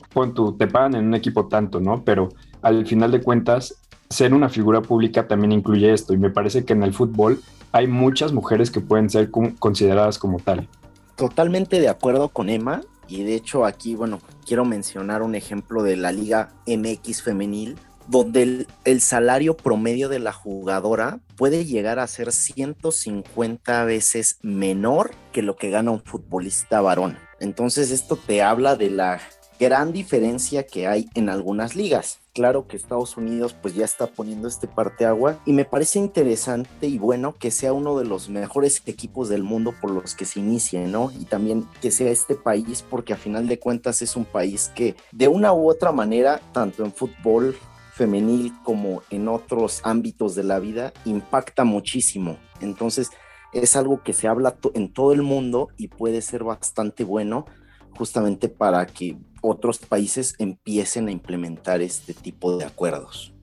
te 0.58 0.66
pagan 0.66 0.94
en 0.94 1.06
un 1.06 1.14
equipo 1.14 1.48
tanto, 1.48 1.80
¿no? 1.80 2.04
Pero 2.04 2.28
al 2.60 2.86
final 2.86 3.10
de 3.10 3.22
cuentas, 3.22 3.76
ser 4.10 4.34
una 4.34 4.50
figura 4.50 4.82
pública 4.82 5.26
también 5.26 5.52
incluye 5.52 5.90
esto, 5.90 6.12
y 6.12 6.18
me 6.18 6.28
parece 6.28 6.66
que 6.66 6.74
en 6.74 6.82
el 6.82 6.92
fútbol 6.92 7.40
hay 7.72 7.86
muchas 7.86 8.34
mujeres 8.34 8.70
que 8.70 8.82
pueden 8.82 9.08
ser 9.08 9.30
consideradas 9.30 10.18
como 10.18 10.38
tal. 10.38 10.68
Totalmente 11.16 11.80
de 11.80 11.88
acuerdo 11.88 12.28
con 12.28 12.50
Emma, 12.50 12.82
y 13.08 13.22
de 13.22 13.36
hecho 13.36 13.64
aquí, 13.64 13.94
bueno, 13.94 14.18
quiero 14.44 14.66
mencionar 14.66 15.22
un 15.22 15.34
ejemplo 15.34 15.82
de 15.82 15.96
la 15.96 16.12
Liga 16.12 16.50
MX 16.66 17.22
femenil, 17.22 17.78
donde 18.10 18.66
el, 18.84 19.00
salario 19.00 19.56
promedio 19.56 20.08
de 20.08 20.18
la 20.18 20.32
jugadora 20.32 21.20
puede 21.36 21.64
llegar 21.64 22.00
a 22.00 22.06
ser 22.08 22.32
150 22.32 23.84
veces 23.84 24.38
menor 24.42 25.12
que 25.32 25.42
lo 25.42 25.56
que 25.56 25.70
gana 25.70 25.92
un 25.92 26.02
futbolista 26.02 26.80
varón. 26.80 27.16
Entonces 27.38 27.92
esto 27.92 28.16
te 28.16 28.42
habla 28.42 28.74
de 28.74 28.90
la 28.90 29.20
gran 29.60 29.92
diferencia 29.92 30.66
que 30.66 30.88
hay 30.88 31.08
en 31.14 31.28
algunas 31.28 31.76
ligas. 31.76 32.18
Claro 32.32 32.66
que 32.66 32.76
Estados 32.76 33.16
Unidos 33.16 33.54
pues 33.60 33.74
ya 33.74 33.84
está 33.84 34.06
poniendo 34.06 34.48
este 34.48 34.66
parteagua 34.66 35.38
y 35.44 35.52
me 35.52 35.64
parece 35.64 35.98
interesante 35.98 36.86
y 36.86 36.98
bueno 36.98 37.34
que 37.38 37.50
sea 37.50 37.72
uno 37.72 37.98
de 37.98 38.06
los 38.06 38.28
mejores 38.28 38.82
equipos 38.86 39.28
del 39.28 39.42
mundo 39.42 39.74
por 39.80 39.90
los 39.90 40.14
que 40.14 40.24
se 40.24 40.40
inicie, 40.40 40.80
¿no? 40.86 41.12
Y 41.20 41.26
también 41.26 41.66
que 41.82 41.90
sea 41.90 42.10
este 42.10 42.34
país 42.34 42.84
porque 42.88 43.12
a 43.12 43.18
final 43.18 43.46
de 43.48 43.58
cuentas 43.58 44.00
es 44.00 44.16
un 44.16 44.24
país 44.24 44.70
que 44.74 44.96
de 45.12 45.28
una 45.28 45.52
u 45.52 45.68
otra 45.68 45.92
manera, 45.92 46.40
tanto 46.52 46.84
en 46.84 46.92
fútbol, 46.92 47.56
femenil 48.00 48.54
como 48.62 49.02
en 49.10 49.28
otros 49.28 49.82
ámbitos 49.84 50.34
de 50.34 50.42
la 50.42 50.58
vida 50.58 50.94
impacta 51.04 51.64
muchísimo. 51.64 52.38
Entonces 52.62 53.10
es 53.52 53.76
algo 53.76 54.02
que 54.02 54.14
se 54.14 54.26
habla 54.26 54.56
en 54.72 54.90
todo 54.90 55.12
el 55.12 55.20
mundo 55.20 55.68
y 55.76 55.88
puede 55.88 56.22
ser 56.22 56.42
bastante 56.42 57.04
bueno 57.04 57.44
justamente 57.98 58.48
para 58.48 58.86
que 58.86 59.18
otros 59.42 59.80
países 59.80 60.34
empiecen 60.38 61.08
a 61.08 61.10
implementar 61.10 61.82
este 61.82 62.14
tipo 62.14 62.56
de 62.56 62.64
acuerdos. 62.64 63.34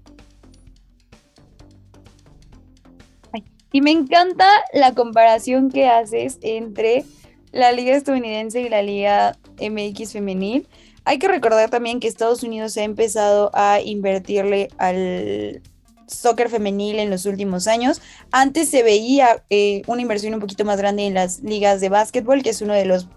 Y 3.72 3.82
me 3.82 3.92
encanta 3.92 4.50
la 4.74 4.96
comparación 4.96 5.70
que 5.70 5.86
haces 5.86 6.40
entre 6.42 7.06
la 7.52 7.72
liga 7.74 7.96
estadounidense 7.96 8.62
y 8.62 8.70
la 8.70 8.82
liga 8.82 9.38
MX 9.62 10.14
femenil, 10.14 10.68
hay 11.08 11.20
que 11.20 11.30
recordar 11.30 11.70
también 11.70 12.02
que 12.02 12.10
Estados 12.10 12.44
Unidos 12.44 12.76
ha 12.76 12.84
empezado 12.84 13.50
a 13.54 13.80
invertirle 13.80 14.68
al 14.78 15.62
soccer 16.06 16.50
femenil 16.50 17.00
en 17.00 17.10
los 17.10 17.26
últimos 17.26 17.68
años. 17.68 18.02
Antes 18.30 18.68
se 18.70 18.84
veía 18.84 19.42
eh, 19.50 19.84
una 19.88 20.02
inversión 20.02 20.34
un 20.34 20.42
poquito 20.42 20.66
más 20.66 20.78
grande 20.78 21.08
en 21.08 21.14
las 21.14 21.40
ligas 21.40 21.80
de 21.80 21.88
básquetbol, 21.88 22.44
que 22.44 22.50
es 22.50 22.62
uno 22.62 22.74
de 22.74 22.84
los 22.84 23.08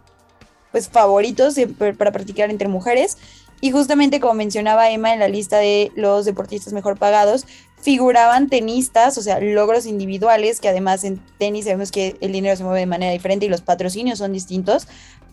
pues, 0.71 0.89
favoritos 0.89 1.57
para 1.99 2.13
practicar 2.13 2.49
entre 2.51 2.69
mujeres. 2.69 3.19
Y 3.61 3.73
justamente 3.73 4.21
como 4.21 4.35
mencionaba 4.35 4.89
Emma 4.91 5.13
en 5.13 5.19
la 5.19 5.29
lista 5.29 5.59
de 5.59 5.91
los 5.97 6.25
deportistas 6.25 6.73
mejor 6.73 6.97
pagados, 6.97 7.45
figuraban 7.81 8.49
tenistas, 8.49 9.17
o 9.17 9.23
sea, 9.23 9.41
logros 9.41 9.87
individuales, 9.87 10.61
que 10.61 10.69
además 10.69 11.05
en 11.05 11.19
tenis 11.39 11.65
sabemos 11.65 11.91
que 11.91 12.17
el 12.21 12.33
dinero 12.33 12.57
se 12.57 12.65
mueve 12.65 12.81
de 12.81 12.87
manera 12.87 13.13
diferente 13.13 13.47
y 13.47 13.49
los 13.49 13.63
patrocinios 13.63 14.19
son 14.19 14.33
distintos, 14.33 14.87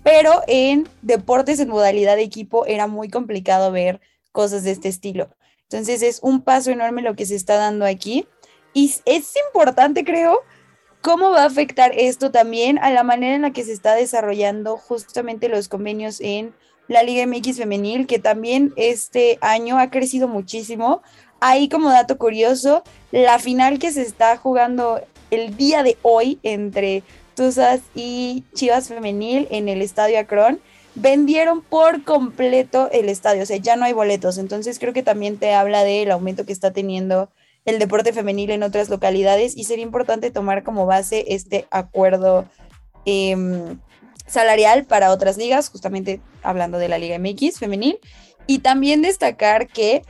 pero 0.04 0.42
en 0.48 0.88
deportes 1.02 1.60
en 1.60 1.70
modalidad 1.70 2.16
de 2.16 2.24
equipo 2.24 2.66
era 2.66 2.88
muy 2.88 3.10
complicado 3.10 3.72
ver 3.72 4.00
cosas 4.32 4.64
de 4.64 4.72
este 4.72 4.88
estilo. 4.88 5.30
Entonces 5.64 6.02
es 6.02 6.20
un 6.22 6.42
paso 6.42 6.72
enorme 6.72 7.02
lo 7.02 7.16
que 7.16 7.26
se 7.26 7.36
está 7.36 7.58
dando 7.58 7.86
aquí 7.86 8.28
y 8.74 8.94
es 9.06 9.34
importante, 9.48 10.06
creo, 10.06 10.42
cómo 11.02 11.32
va 11.32 11.44
a 11.44 11.48
afectar 11.48 11.92
esto 11.96 12.32
también 12.32 12.80
a 12.80 12.92
la 12.92 13.04
manera 13.04 13.36
en 13.36 13.42
la 13.42 13.52
que 13.52 13.64
se 13.64 13.74
está 13.74 13.96
desarrollando 13.96 14.78
justamente 14.78 15.50
los 15.50 15.68
convenios 15.68 16.22
en 16.22 16.54
la 16.88 17.04
Liga 17.04 17.26
MX 17.26 17.58
femenil, 17.58 18.08
que 18.08 18.20
también 18.20 18.74
este 18.78 19.38
año 19.42 19.78
ha 19.78 19.90
crecido 19.90 20.28
muchísimo. 20.28 21.02
Ahí 21.40 21.70
como 21.70 21.90
dato 21.90 22.18
curioso, 22.18 22.84
la 23.12 23.40
final 23.40 23.80
que 23.80 23.92
se 23.92 24.02
está 24.02 24.38
jugando 24.38 25.02
el 25.32 25.56
día 25.58 25.84
de 25.84 25.98
hoy 26.02 26.40
entre 26.44 27.04
Tuzas 27.36 27.82
y 27.94 28.44
Chivas 28.54 28.88
Femenil 28.88 29.48
en 29.52 29.70
el 29.70 29.82
Estadio 29.82 30.20
Acron, 30.20 30.60
vendieron 30.96 31.62
por 31.62 32.04
completo 32.04 32.90
el 32.92 33.10
estadio, 33.10 33.44
o 33.44 33.46
sea, 33.46 33.58
ya 33.58 33.76
no 33.76 33.86
hay 33.86 33.94
boletos. 33.94 34.38
Entonces 34.38 34.80
creo 34.80 34.94
que 34.94 35.04
también 35.04 35.38
te 35.38 35.54
habla 35.54 35.84
del 35.84 36.12
aumento 36.12 36.46
que 36.46 36.54
está 36.54 36.72
teniendo 36.72 37.30
el 37.66 37.80
deporte 37.80 38.14
femenil 38.14 38.50
en 38.52 38.64
otras 38.64 38.90
localidades 38.90 39.56
y 39.56 39.66
sería 39.66 39.84
importante 39.84 40.32
tomar 40.32 40.64
como 40.64 40.86
base 40.86 41.26
este 41.28 41.68
acuerdo 41.70 42.46
em, 43.06 43.80
salarial 44.26 44.86
para 44.86 45.12
otras 45.12 45.38
ligas, 45.38 45.70
justamente 45.70 46.22
hablando 46.44 46.78
de 46.78 46.88
la 46.88 46.98
Liga 46.98 47.20
MX 47.20 47.60
femenil, 47.60 48.00
y 48.48 48.60
también 48.60 49.02
destacar 49.02 49.68
que 49.68 50.02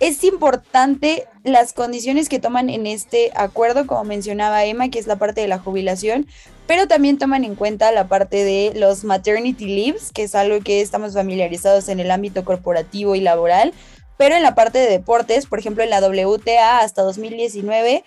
es 0.00 0.24
importante 0.24 1.26
las 1.42 1.72
condiciones 1.72 2.28
que 2.28 2.38
toman 2.38 2.68
en 2.68 2.86
este 2.86 3.32
acuerdo, 3.34 3.86
como 3.86 4.04
mencionaba 4.04 4.64
Emma, 4.64 4.88
que 4.90 4.98
es 4.98 5.06
la 5.06 5.16
parte 5.16 5.40
de 5.40 5.48
la 5.48 5.58
jubilación, 5.58 6.26
pero 6.66 6.86
también 6.88 7.18
toman 7.18 7.44
en 7.44 7.54
cuenta 7.54 7.92
la 7.92 8.08
parte 8.08 8.44
de 8.44 8.72
los 8.74 9.04
maternity 9.04 9.66
leaves, 9.66 10.10
que 10.12 10.24
es 10.24 10.34
algo 10.34 10.60
que 10.60 10.80
estamos 10.80 11.14
familiarizados 11.14 11.88
en 11.88 12.00
el 12.00 12.10
ámbito 12.10 12.44
corporativo 12.44 13.14
y 13.14 13.20
laboral, 13.20 13.72
pero 14.16 14.34
en 14.34 14.42
la 14.42 14.54
parte 14.54 14.78
de 14.78 14.90
deportes, 14.90 15.46
por 15.46 15.58
ejemplo, 15.58 15.82
en 15.82 15.90
la 15.90 16.00
WTA 16.00 16.80
hasta 16.80 17.02
2019, 17.02 18.04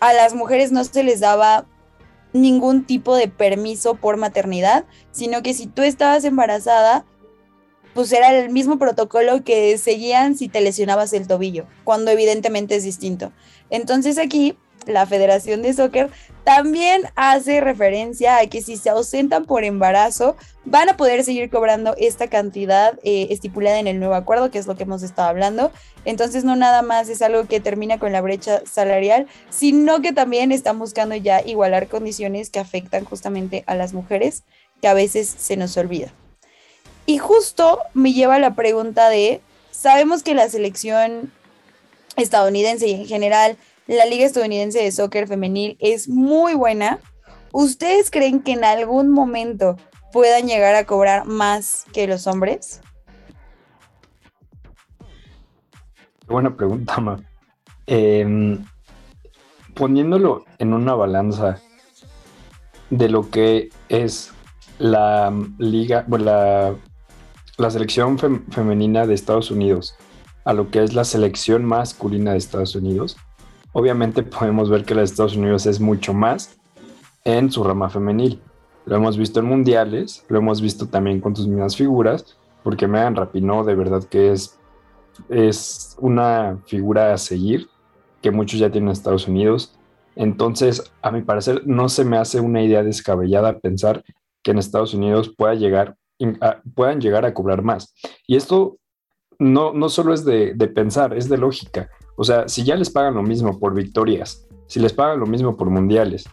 a 0.00 0.12
las 0.12 0.34
mujeres 0.34 0.72
no 0.72 0.84
se 0.84 1.04
les 1.04 1.20
daba 1.20 1.66
ningún 2.32 2.84
tipo 2.84 3.14
de 3.14 3.28
permiso 3.28 3.94
por 3.94 4.16
maternidad, 4.16 4.84
sino 5.12 5.42
que 5.42 5.54
si 5.54 5.66
tú 5.66 5.82
estabas 5.82 6.24
embarazada, 6.24 7.04
pues 7.94 8.12
era 8.12 8.36
el 8.36 8.50
mismo 8.50 8.78
protocolo 8.78 9.44
que 9.44 9.78
seguían 9.78 10.36
si 10.36 10.48
te 10.48 10.60
lesionabas 10.60 11.12
el 11.12 11.26
tobillo, 11.26 11.66
cuando 11.84 12.10
evidentemente 12.10 12.76
es 12.76 12.84
distinto. 12.84 13.32
Entonces 13.70 14.18
aquí 14.18 14.56
la 14.86 15.06
Federación 15.06 15.62
de 15.62 15.72
Soccer 15.72 16.10
también 16.44 17.04
hace 17.16 17.60
referencia 17.60 18.38
a 18.38 18.46
que 18.46 18.60
si 18.60 18.76
se 18.76 18.90
ausentan 18.90 19.46
por 19.46 19.64
embarazo, 19.64 20.36
van 20.64 20.90
a 20.90 20.96
poder 20.96 21.24
seguir 21.24 21.48
cobrando 21.48 21.94
esta 21.96 22.28
cantidad 22.28 22.98
eh, 23.02 23.28
estipulada 23.30 23.78
en 23.78 23.86
el 23.86 23.98
nuevo 23.98 24.14
acuerdo, 24.14 24.50
que 24.50 24.58
es 24.58 24.66
lo 24.66 24.76
que 24.76 24.82
hemos 24.82 25.02
estado 25.02 25.28
hablando. 25.28 25.72
Entonces, 26.04 26.44
no 26.44 26.54
nada 26.54 26.82
más 26.82 27.08
es 27.08 27.22
algo 27.22 27.46
que 27.46 27.60
termina 27.60 27.98
con 27.98 28.12
la 28.12 28.20
brecha 28.20 28.60
salarial, 28.66 29.26
sino 29.48 30.02
que 30.02 30.12
también 30.12 30.52
están 30.52 30.78
buscando 30.78 31.14
ya 31.14 31.40
igualar 31.40 31.88
condiciones 31.88 32.50
que 32.50 32.60
afectan 32.60 33.04
justamente 33.04 33.64
a 33.66 33.74
las 33.74 33.94
mujeres, 33.94 34.44
que 34.82 34.88
a 34.88 34.94
veces 34.94 35.34
se 35.38 35.56
nos 35.56 35.76
olvida. 35.78 36.12
Y 37.06 37.18
justo 37.18 37.80
me 37.92 38.12
lleva 38.12 38.36
a 38.36 38.38
la 38.38 38.54
pregunta 38.54 39.08
de, 39.08 39.40
sabemos 39.70 40.22
que 40.22 40.34
la 40.34 40.48
selección 40.48 41.32
estadounidense 42.16 42.86
y 42.88 42.92
en 42.94 43.06
general 43.06 43.56
la 43.86 44.06
Liga 44.06 44.24
Estadounidense 44.24 44.82
de 44.82 44.92
Soccer 44.92 45.28
Femenil 45.28 45.76
es 45.80 46.08
muy 46.08 46.54
buena. 46.54 46.98
¿Ustedes 47.52 48.10
creen 48.10 48.40
que 48.42 48.52
en 48.52 48.64
algún 48.64 49.10
momento 49.10 49.76
puedan 50.12 50.46
llegar 50.46 50.74
a 50.74 50.86
cobrar 50.86 51.26
más 51.26 51.84
que 51.92 52.06
los 52.06 52.26
hombres? 52.26 52.80
Buena 56.26 56.56
pregunta, 56.56 56.98
Ma. 57.00 57.20
Em, 57.86 58.64
poniéndolo 59.74 60.46
en 60.58 60.72
una 60.72 60.94
balanza 60.94 61.60
de 62.88 63.08
lo 63.10 63.28
que 63.28 63.68
es 63.90 64.32
la 64.78 65.30
liga, 65.58 66.04
bueno, 66.08 66.24
la, 66.24 66.74
la 67.58 67.70
selección 67.70 68.18
femenina 68.18 69.06
de 69.06 69.14
Estados 69.14 69.50
Unidos 69.50 69.96
a 70.44 70.52
lo 70.52 70.70
que 70.70 70.82
es 70.82 70.94
la 70.94 71.04
selección 71.04 71.64
masculina 71.64 72.32
de 72.32 72.38
Estados 72.38 72.74
Unidos, 72.74 73.16
obviamente 73.72 74.22
podemos 74.22 74.68
ver 74.68 74.84
que 74.84 74.94
la 74.94 75.00
de 75.00 75.06
Estados 75.06 75.36
Unidos 75.36 75.66
es 75.66 75.80
mucho 75.80 76.12
más 76.12 76.58
en 77.24 77.50
su 77.50 77.64
rama 77.64 77.88
femenil. 77.88 78.40
Lo 78.84 78.96
hemos 78.96 79.16
visto 79.16 79.40
en 79.40 79.46
mundiales, 79.46 80.24
lo 80.28 80.38
hemos 80.38 80.60
visto 80.60 80.86
también 80.86 81.20
con 81.20 81.34
sus 81.34 81.48
mismas 81.48 81.76
figuras, 81.76 82.36
porque 82.62 82.86
Megan 82.86 83.16
Rapinoe 83.16 83.64
de 83.64 83.74
verdad 83.74 84.04
que 84.04 84.32
es, 84.32 84.58
es 85.28 85.96
una 85.98 86.58
figura 86.66 87.14
a 87.14 87.18
seguir 87.18 87.68
que 88.20 88.30
muchos 88.30 88.58
ya 88.58 88.70
tienen 88.70 88.88
en 88.88 88.92
Estados 88.92 89.26
Unidos. 89.26 89.78
Entonces, 90.16 90.92
a 91.02 91.10
mi 91.10 91.22
parecer, 91.22 91.62
no 91.66 91.88
se 91.88 92.04
me 92.04 92.18
hace 92.18 92.40
una 92.40 92.62
idea 92.62 92.82
descabellada 92.82 93.58
pensar 93.58 94.04
que 94.42 94.50
en 94.50 94.58
Estados 94.58 94.94
Unidos 94.94 95.32
pueda 95.36 95.54
llegar, 95.54 95.96
puedan 96.74 97.00
llegar 97.00 97.24
a 97.24 97.34
cobrar 97.34 97.62
más. 97.62 97.94
Y 98.26 98.36
esto 98.36 98.78
no, 99.38 99.72
no 99.72 99.88
solo 99.88 100.14
es 100.14 100.24
de, 100.24 100.54
de 100.54 100.68
pensar, 100.68 101.16
es 101.16 101.28
de 101.28 101.38
lógica. 101.38 101.88
O 102.16 102.24
sea, 102.24 102.48
si 102.48 102.64
ya 102.64 102.76
les 102.76 102.90
pagan 102.90 103.14
lo 103.14 103.22
mismo 103.22 103.58
por 103.58 103.74
victorias, 103.74 104.46
si 104.66 104.80
les 104.80 104.92
pagan 104.92 105.20
lo 105.20 105.26
mismo 105.26 105.56
por 105.56 105.70
mundiales, 105.70 106.24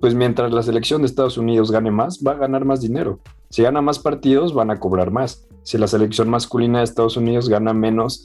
pues 0.00 0.14
mientras 0.14 0.52
la 0.52 0.62
selección 0.62 1.02
de 1.02 1.06
Estados 1.06 1.38
Unidos 1.38 1.70
gane 1.70 1.90
más, 1.90 2.22
va 2.26 2.32
a 2.32 2.36
ganar 2.36 2.64
más 2.64 2.80
dinero. 2.80 3.20
Si 3.48 3.62
gana 3.62 3.80
más 3.80 3.98
partidos, 3.98 4.52
van 4.52 4.70
a 4.70 4.78
cobrar 4.78 5.10
más. 5.10 5.48
Si 5.62 5.78
la 5.78 5.86
selección 5.86 6.28
masculina 6.28 6.78
de 6.78 6.84
Estados 6.84 7.16
Unidos 7.16 7.48
gana 7.48 7.72
menos, 7.72 8.24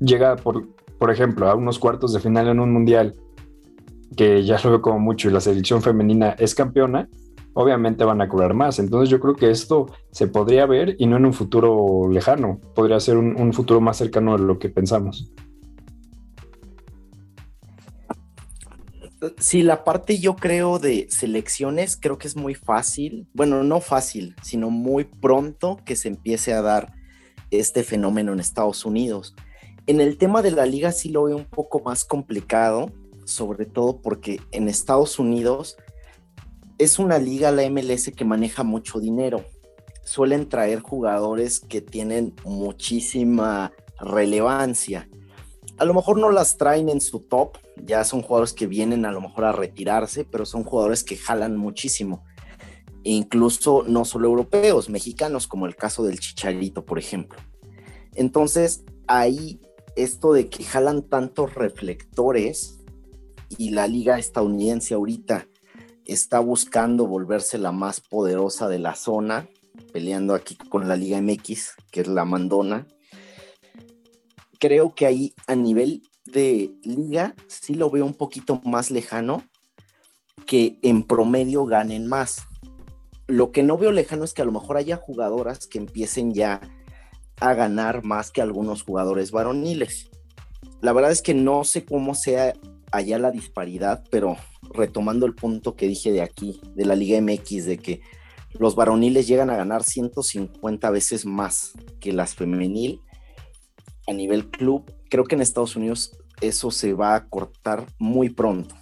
llega, 0.00 0.36
por, 0.36 0.68
por 0.98 1.10
ejemplo, 1.10 1.48
a 1.48 1.54
unos 1.54 1.78
cuartos 1.78 2.12
de 2.12 2.20
final 2.20 2.48
en 2.48 2.60
un 2.60 2.72
mundial, 2.72 3.14
que 4.16 4.44
ya 4.44 4.60
lo 4.62 4.70
veo 4.70 4.82
como 4.82 4.98
mucho, 4.98 5.28
y 5.28 5.32
la 5.32 5.40
selección 5.40 5.82
femenina 5.82 6.30
es 6.38 6.54
campeona, 6.54 7.08
obviamente 7.56 8.04
van 8.04 8.20
a 8.20 8.28
cobrar 8.28 8.52
más. 8.52 8.78
Entonces 8.78 9.08
yo 9.08 9.18
creo 9.18 9.34
que 9.34 9.50
esto 9.50 9.86
se 10.12 10.28
podría 10.28 10.66
ver 10.66 10.94
y 10.98 11.06
no 11.06 11.16
en 11.16 11.24
un 11.24 11.32
futuro 11.32 12.08
lejano, 12.10 12.60
podría 12.74 13.00
ser 13.00 13.16
un, 13.16 13.40
un 13.40 13.52
futuro 13.54 13.80
más 13.80 13.96
cercano 13.96 14.36
de 14.36 14.44
lo 14.44 14.58
que 14.58 14.68
pensamos. 14.68 15.32
Sí, 19.38 19.62
la 19.62 19.84
parte 19.84 20.18
yo 20.18 20.36
creo 20.36 20.78
de 20.78 21.06
selecciones 21.08 21.96
creo 21.96 22.18
que 22.18 22.28
es 22.28 22.36
muy 22.36 22.54
fácil, 22.54 23.26
bueno, 23.32 23.64
no 23.64 23.80
fácil, 23.80 24.36
sino 24.42 24.68
muy 24.68 25.04
pronto 25.04 25.78
que 25.84 25.96
se 25.96 26.08
empiece 26.08 26.52
a 26.52 26.60
dar 26.60 26.92
este 27.50 27.82
fenómeno 27.84 28.34
en 28.34 28.40
Estados 28.40 28.84
Unidos. 28.84 29.34
En 29.86 30.02
el 30.02 30.18
tema 30.18 30.42
de 30.42 30.50
la 30.50 30.66
liga 30.66 30.92
sí 30.92 31.08
lo 31.08 31.24
veo 31.24 31.36
un 31.36 31.46
poco 31.46 31.80
más 31.80 32.04
complicado, 32.04 32.92
sobre 33.24 33.64
todo 33.64 34.02
porque 34.02 34.40
en 34.52 34.68
Estados 34.68 35.18
Unidos 35.18 35.78
es 36.78 36.98
una 36.98 37.18
liga, 37.18 37.50
la 37.50 37.68
MLS, 37.70 38.10
que 38.14 38.24
maneja 38.24 38.62
mucho 38.62 39.00
dinero. 39.00 39.44
Suelen 40.04 40.48
traer 40.48 40.80
jugadores 40.80 41.60
que 41.60 41.80
tienen 41.80 42.34
muchísima 42.44 43.72
relevancia 43.98 45.08
a 45.78 45.84
lo 45.84 45.92
mejor 45.92 46.18
no 46.18 46.30
las 46.30 46.56
traen 46.56 46.88
en 46.88 47.00
su 47.00 47.20
top, 47.20 47.58
ya 47.76 48.02
son 48.04 48.22
jugadores 48.22 48.52
que 48.54 48.66
vienen 48.66 49.04
a 49.04 49.12
lo 49.12 49.20
mejor 49.20 49.44
a 49.44 49.52
retirarse, 49.52 50.24
pero 50.24 50.46
son 50.46 50.64
jugadores 50.64 51.04
que 51.04 51.16
jalan 51.16 51.56
muchísimo. 51.56 52.24
E 53.04 53.10
incluso 53.10 53.84
no 53.86 54.04
solo 54.04 54.28
europeos, 54.28 54.88
mexicanos, 54.88 55.46
como 55.46 55.66
el 55.66 55.76
caso 55.76 56.02
del 56.02 56.18
Chicharito, 56.18 56.84
por 56.84 56.98
ejemplo. 56.98 57.38
Entonces, 58.14 58.84
ahí 59.06 59.60
esto 59.96 60.32
de 60.32 60.48
que 60.48 60.64
jalan 60.64 61.02
tantos 61.02 61.54
reflectores 61.54 62.78
y 63.58 63.70
la 63.70 63.86
liga 63.86 64.18
estadounidense 64.18 64.94
ahorita 64.94 65.46
está 66.06 66.38
buscando 66.40 67.06
volverse 67.06 67.58
la 67.58 67.72
más 67.72 68.00
poderosa 68.00 68.68
de 68.68 68.78
la 68.78 68.94
zona, 68.94 69.48
peleando 69.92 70.34
aquí 70.34 70.56
con 70.56 70.88
la 70.88 70.96
Liga 70.96 71.20
MX, 71.20 71.74
que 71.90 72.00
es 72.00 72.08
la 72.08 72.24
mandona, 72.24 72.86
creo 74.58 74.94
que 74.94 75.06
ahí 75.06 75.34
a 75.46 75.54
nivel 75.54 76.02
de 76.24 76.72
liga 76.82 77.34
sí 77.46 77.74
lo 77.74 77.90
veo 77.90 78.04
un 78.04 78.14
poquito 78.14 78.60
más 78.64 78.90
lejano 78.90 79.44
que 80.46 80.78
en 80.82 81.02
promedio 81.02 81.66
ganen 81.66 82.06
más. 82.06 82.42
Lo 83.26 83.50
que 83.50 83.62
no 83.62 83.76
veo 83.76 83.92
lejano 83.92 84.24
es 84.24 84.32
que 84.32 84.42
a 84.42 84.44
lo 84.44 84.52
mejor 84.52 84.76
haya 84.76 84.96
jugadoras 84.96 85.66
que 85.66 85.78
empiecen 85.78 86.34
ya 86.34 86.60
a 87.40 87.54
ganar 87.54 88.04
más 88.04 88.30
que 88.30 88.40
algunos 88.40 88.82
jugadores 88.82 89.30
varoniles. 89.30 90.10
La 90.80 90.92
verdad 90.92 91.10
es 91.10 91.22
que 91.22 91.34
no 91.34 91.64
sé 91.64 91.84
cómo 91.84 92.14
sea 92.14 92.54
allá 92.96 93.18
la 93.18 93.30
disparidad, 93.30 94.04
pero 94.10 94.36
retomando 94.74 95.26
el 95.26 95.34
punto 95.34 95.76
que 95.76 95.88
dije 95.88 96.12
de 96.12 96.22
aquí, 96.22 96.60
de 96.74 96.84
la 96.84 96.94
Liga 96.94 97.20
MX, 97.20 97.64
de 97.64 97.78
que 97.78 98.00
los 98.58 98.74
varoniles 98.74 99.26
llegan 99.26 99.50
a 99.50 99.56
ganar 99.56 99.84
150 99.84 100.90
veces 100.90 101.26
más 101.26 101.72
que 102.00 102.12
las 102.12 102.34
femenil, 102.34 103.00
a 104.08 104.12
nivel 104.12 104.50
club, 104.50 104.92
creo 105.10 105.24
que 105.24 105.34
en 105.34 105.42
Estados 105.42 105.76
Unidos 105.76 106.16
eso 106.40 106.70
se 106.70 106.92
va 106.92 107.14
a 107.14 107.28
cortar 107.28 107.86
muy 107.98 108.30
pronto. 108.30 108.74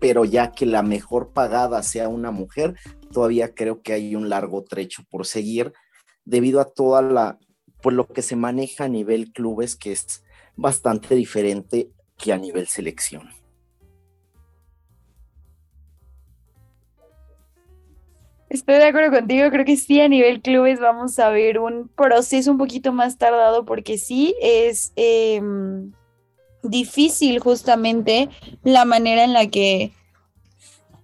Pero 0.00 0.24
ya 0.24 0.52
que 0.52 0.66
la 0.66 0.82
mejor 0.82 1.32
pagada 1.32 1.82
sea 1.82 2.08
una 2.08 2.30
mujer, 2.30 2.76
todavía 3.12 3.54
creo 3.54 3.82
que 3.82 3.92
hay 3.92 4.14
un 4.14 4.28
largo 4.28 4.62
trecho 4.62 5.02
por 5.10 5.26
seguir 5.26 5.72
debido 6.24 6.60
a 6.60 6.66
toda 6.66 7.02
la, 7.02 7.38
pues 7.82 7.96
lo 7.96 8.06
que 8.06 8.22
se 8.22 8.36
maneja 8.36 8.84
a 8.84 8.88
nivel 8.88 9.32
clubes, 9.32 9.76
que 9.76 9.92
es 9.92 10.24
bastante 10.56 11.14
diferente 11.14 11.90
a 12.32 12.38
nivel 12.38 12.66
selección. 12.66 13.30
Estoy 18.48 18.76
de 18.76 18.84
acuerdo 18.84 19.16
contigo, 19.16 19.50
creo 19.50 19.64
que 19.64 19.76
sí, 19.76 20.00
a 20.00 20.08
nivel 20.08 20.40
clubes 20.40 20.78
vamos 20.78 21.18
a 21.18 21.28
ver 21.30 21.58
un 21.58 21.88
proceso 21.88 22.52
un 22.52 22.58
poquito 22.58 22.92
más 22.92 23.18
tardado 23.18 23.64
porque 23.64 23.98
sí 23.98 24.36
es, 24.40 24.92
em, 24.94 25.92
difícil 26.62 27.38
justamente 27.40 28.28
la 28.62 28.84
manera 28.84 29.24
en 29.24 29.32
la 29.32 29.48
que 29.48 29.92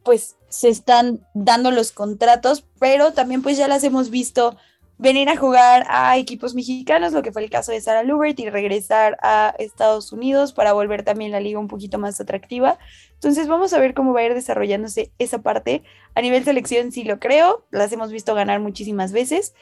pues 0.04 0.36
se 0.48 0.68
están 0.68 1.26
dando 1.34 1.70
los 1.70 1.92
contratos, 1.92 2.64
pero 2.78 3.12
también 3.12 3.42
pues 3.42 3.56
ya 3.56 3.68
las 3.68 3.84
hemos 3.84 4.10
visto 4.10 4.56
venir 5.00 5.30
a 5.30 5.36
jugar 5.36 5.86
a 5.88 6.18
equipos 6.18 6.54
mexicanos, 6.54 7.14
lo 7.14 7.22
que 7.22 7.32
fue 7.32 7.42
el 7.42 7.48
caso 7.48 7.72
de 7.72 7.80
Sara 7.80 8.02
Lubert 8.02 8.38
y 8.38 8.50
regresar 8.50 9.16
a 9.22 9.54
Estados 9.58 10.12
Unidos 10.12 10.52
para 10.52 10.74
volver 10.74 11.04
también 11.04 11.32
la 11.32 11.40
liga 11.40 11.58
un 11.58 11.68
poquito 11.68 11.98
más 11.98 12.20
atractiva. 12.20 12.78
Entonces 13.14 13.48
vamos 13.48 13.72
a 13.72 13.78
ver 13.78 13.94
cómo 13.94 14.12
va 14.12 14.20
a 14.20 14.24
ir 14.24 14.34
desarrollándose 14.34 15.10
esa 15.18 15.38
parte. 15.38 15.82
A 16.14 16.20
nivel 16.20 16.44
selección 16.44 16.92
sí 16.92 17.04
lo 17.04 17.18
creo, 17.18 17.64
las 17.70 17.90
hemos 17.92 18.12
visto 18.12 18.34
ganar 18.34 18.60
muchísimas 18.60 19.12
veces, 19.12 19.54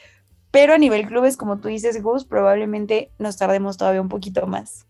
pero 0.51 0.73
a 0.73 0.77
nivel 0.77 1.07
clubes, 1.07 1.37
como 1.37 1.59
tú 1.59 1.69
dices, 1.69 2.03
Gus, 2.03 2.25
probablemente 2.25 3.09
nos 3.17 3.37
tardemos 3.37 3.77
todavía 3.77 4.01
un 4.01 4.09
poquito 4.09 4.45
más. 4.45 4.87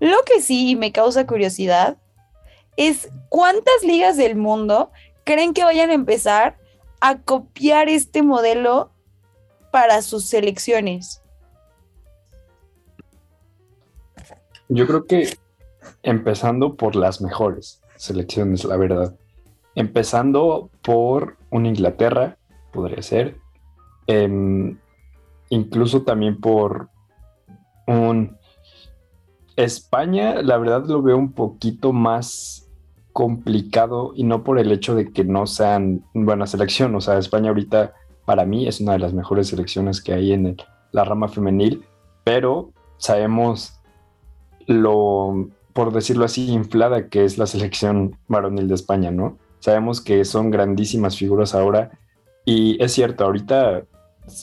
Lo 0.00 0.16
que 0.24 0.42
sí 0.42 0.74
me 0.74 0.90
causa 0.90 1.24
curiosidad 1.24 1.98
es 2.76 3.10
cuántas 3.28 3.84
ligas 3.84 4.16
del 4.16 4.34
mundo 4.34 4.90
creen 5.22 5.54
que 5.54 5.62
vayan 5.62 5.90
a 5.90 5.94
empezar 5.94 6.58
a 7.00 7.18
copiar 7.18 7.88
este 7.88 8.22
modelo 8.22 8.90
para 9.70 10.02
sus 10.02 10.26
selecciones. 10.26 11.22
Yo 14.68 14.86
creo 14.86 15.06
que 15.06 15.36
empezando 16.02 16.74
por 16.74 16.94
las 16.94 17.20
mejores 17.20 17.80
selecciones, 17.96 18.64
la 18.64 18.76
verdad. 18.76 19.14
Empezando 19.74 20.70
por 20.82 21.36
una 21.50 21.68
Inglaterra, 21.68 22.36
podría 22.72 23.02
ser. 23.02 23.36
Em, 24.06 24.78
incluso 25.50 26.02
también 26.02 26.40
por 26.40 26.88
un 27.86 28.36
España, 29.56 30.40
la 30.42 30.56
verdad 30.56 30.86
lo 30.86 31.02
veo 31.02 31.16
un 31.16 31.32
poquito 31.32 31.92
más 31.92 32.68
complicado 33.12 34.12
y 34.14 34.22
no 34.22 34.44
por 34.44 34.60
el 34.60 34.70
hecho 34.70 34.94
de 34.94 35.10
que 35.10 35.24
no 35.24 35.46
sean 35.46 36.04
buena 36.14 36.46
selección. 36.46 36.94
O 36.94 37.00
sea, 37.00 37.18
España 37.18 37.48
ahorita 37.48 37.92
para 38.28 38.44
mí 38.44 38.68
es 38.68 38.78
una 38.82 38.92
de 38.92 38.98
las 38.98 39.14
mejores 39.14 39.48
selecciones 39.48 40.02
que 40.02 40.12
hay 40.12 40.34
en 40.34 40.54
la 40.92 41.02
rama 41.02 41.28
femenil, 41.28 41.86
pero 42.24 42.72
sabemos 42.98 43.80
lo, 44.66 45.48
por 45.72 45.94
decirlo 45.94 46.26
así, 46.26 46.50
inflada 46.50 47.08
que 47.08 47.24
es 47.24 47.38
la 47.38 47.46
selección 47.46 48.18
varonil 48.28 48.68
de 48.68 48.74
España, 48.74 49.10
¿no? 49.10 49.38
Sabemos 49.60 50.02
que 50.02 50.26
son 50.26 50.50
grandísimas 50.50 51.16
figuras 51.16 51.54
ahora 51.54 51.98
y 52.44 52.76
es 52.84 52.92
cierto, 52.92 53.24
ahorita 53.24 53.84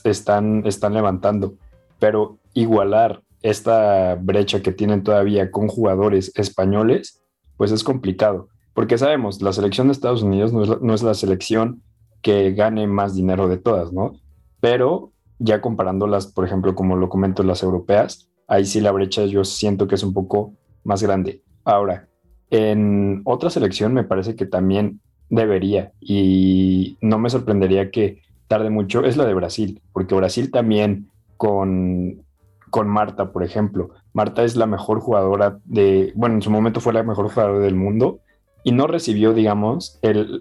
están, 0.03 0.63
están 0.65 0.95
levantando, 0.95 1.53
pero 1.99 2.39
igualar 2.55 3.21
esta 3.43 4.15
brecha 4.15 4.63
que 4.63 4.71
tienen 4.71 5.03
todavía 5.03 5.51
con 5.51 5.67
jugadores 5.67 6.31
españoles, 6.33 7.21
pues 7.55 7.71
es 7.71 7.83
complicado, 7.83 8.49
porque 8.73 8.97
sabemos, 8.97 9.43
la 9.43 9.53
selección 9.53 9.89
de 9.89 9.93
Estados 9.93 10.23
Unidos 10.23 10.51
no 10.53 10.93
es 10.95 11.03
la, 11.03 11.13
selección 11.13 11.83
que 12.25 12.53
gane 12.53 12.87
más 12.87 13.13
dinero 13.13 13.47
de 13.47 13.57
todas, 13.57 13.93
¿no? 13.93 14.15
Pero 14.59 15.11
ya 15.37 15.61
comparándolas, 15.61 16.25
por 16.25 16.43
ejemplo, 16.43 16.73
como 16.73 16.95
lo 16.95 17.07
comento, 17.07 17.43
las 17.43 17.61
europeas, 17.61 18.31
ahí 18.47 18.65
sí 18.65 18.81
la 18.81 18.89
brecha 18.89 19.25
yo 19.25 19.43
siento 19.43 19.87
que 19.87 19.93
es 19.93 20.01
un 20.01 20.11
poco 20.11 20.55
más 20.83 21.03
grande. 21.03 21.43
Ahora, 21.63 22.07
en 22.49 23.21
otra 23.25 23.51
selección 23.51 23.93
me 23.93 24.03
parece 24.03 24.35
que 24.35 24.47
también 24.47 25.01
debería 25.29 25.91
y 25.99 26.97
no 26.99 27.19
me 27.19 27.29
sorprendería 27.29 27.91
que 27.91 28.23
tarde 28.47 28.71
mucho, 28.71 29.05
es 29.05 29.17
la 29.17 29.25
de 29.25 29.35
Brasil, 29.35 29.83
porque 29.93 30.15
Brasil 30.15 30.49
también 30.49 31.11
con 31.37 32.25
con 32.71 32.89
Marta, 32.89 33.31
por 33.31 33.43
ejemplo. 33.43 33.91
Marta 34.13 34.43
es 34.43 34.55
la 34.55 34.65
mejor 34.65 34.99
jugadora 34.99 35.59
de, 35.63 36.11
bueno, 36.15 36.35
en 36.35 36.41
su 36.41 36.49
momento 36.49 36.81
fue 36.81 36.91
la 36.91 37.03
mejor 37.03 37.29
jugadora 37.29 37.59
del 37.59 37.75
mundo 37.75 38.19
y 38.65 38.71
no 38.71 38.87
recibió, 38.87 39.35
digamos, 39.35 39.99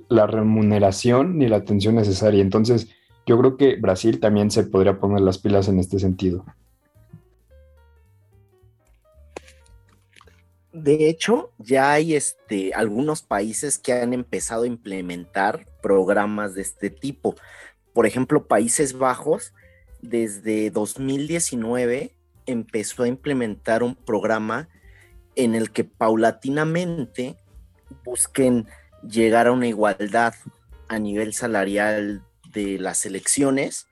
la 0.08 0.26
remuneración 0.26 1.38
ni 1.38 1.46
la 1.46 1.56
atención 1.56 1.94
necesaria. 1.94 2.40
Entonces, 2.40 2.88
yo 3.26 3.38
creo 3.38 3.58
que 3.58 3.76
Brasil 3.76 4.18
también 4.18 4.50
se 4.50 4.64
podría 4.64 4.98
poner 4.98 5.20
las 5.20 5.36
pilas 5.36 5.68
en 5.68 5.78
este 5.78 5.98
sentido. 5.98 6.42
De 10.72 11.10
hecho, 11.10 11.50
ya 11.58 11.92
hay 11.92 12.14
este, 12.14 12.72
algunos 12.72 13.20
países 13.20 13.78
que 13.78 13.92
han 13.92 14.14
empezado 14.14 14.62
a 14.62 14.68
implementar 14.68 15.66
programas 15.82 16.54
de 16.54 16.62
este 16.62 16.88
tipo. 16.88 17.36
Por 17.92 18.06
ejemplo, 18.06 18.46
Países 18.46 18.96
Bajos, 18.96 19.52
desde 20.00 20.70
2019 20.70 22.14
empezó 22.46 23.02
a 23.02 23.08
implementar 23.08 23.82
un 23.82 23.94
programa 23.94 24.70
en 25.36 25.54
el 25.54 25.70
que 25.70 25.84
paulatinamente 25.84 27.36
busquen 28.04 28.66
llegar 29.08 29.46
a 29.46 29.52
una 29.52 29.66
igualdad 29.66 30.34
a 30.88 30.98
nivel 30.98 31.32
salarial 31.32 32.22
de 32.52 32.78
las 32.78 33.06
elecciones 33.06 33.86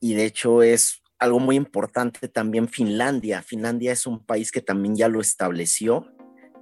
y 0.00 0.14
de 0.14 0.24
hecho 0.24 0.62
es 0.62 1.02
algo 1.18 1.38
muy 1.38 1.56
importante 1.56 2.28
también 2.28 2.68
Finlandia. 2.68 3.42
Finlandia 3.42 3.92
es 3.92 4.06
un 4.06 4.24
país 4.24 4.52
que 4.52 4.60
también 4.60 4.96
ya 4.96 5.08
lo 5.08 5.20
estableció 5.20 6.06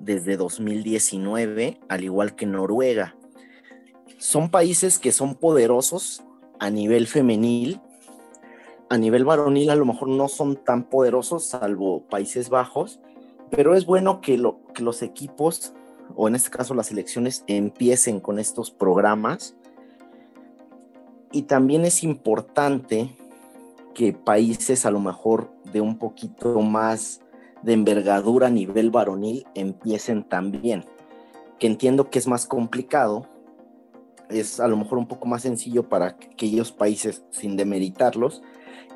desde 0.00 0.37
2019, 0.37 1.81
al 1.88 2.05
igual 2.05 2.35
que 2.35 2.46
Noruega. 2.46 3.16
Son 4.18 4.50
países 4.50 4.98
que 4.98 5.12
son 5.12 5.37
poderosos 5.37 6.22
a 6.61 6.70
nivel 6.70 7.07
femenil 7.07 7.81
a 8.90 8.98
nivel 8.98 9.24
varonil 9.24 9.70
a 9.70 9.77
lo 9.77 9.87
mejor 9.87 10.09
no 10.09 10.29
son 10.29 10.57
tan 10.57 10.88
poderosos, 10.88 11.46
salvo 11.46 12.07
Países 12.09 12.48
Bajos, 12.48 13.00
pero 13.50 13.74
es 13.74 13.87
bueno 13.87 14.20
que, 14.20 14.40
que 14.74 14.83
los 14.83 15.03
equipos, 15.03 15.74
o 16.14 16.29
en 16.29 16.35
este 16.35 16.51
caso 16.51 16.75
las 16.75 16.87
selecciones, 16.87 17.45
empiecen 17.47 18.21
con 18.21 18.38
estos 18.38 18.71
programas. 18.71 19.57
Y 21.33 21.43
también 21.43 21.85
es 21.85 22.05
importante 22.05 23.17
que 23.95 24.12
países 24.12 24.87
a 24.87 24.90
lo 24.90 25.01
mejor 25.01 25.51
de 25.73 25.81
un 25.81 25.99
poquito 25.99 26.61
más 26.61 27.21
de 27.62 27.73
envergadura 27.73 28.49
a 28.49 28.51
nivel 28.51 28.90
varonil 28.90 29.47
empiecen 29.55 30.25
también. 30.25 30.85
Que 31.59 31.67
entiendo 31.67 32.11
que 32.11 32.19
es 32.19 32.27
más 32.27 32.47
complicado, 32.47 33.27
es 34.30 34.60
a 34.60 34.68
lo 34.68 34.76
mejor 34.76 34.98
un 34.98 35.08
poco 35.08 35.26
más 35.26 35.42
sencillo 35.42 35.88
para 35.88 36.06
aquellos 36.06 36.72
países 36.72 37.24
sin 37.30 37.56
demeritarlos, 37.56 38.42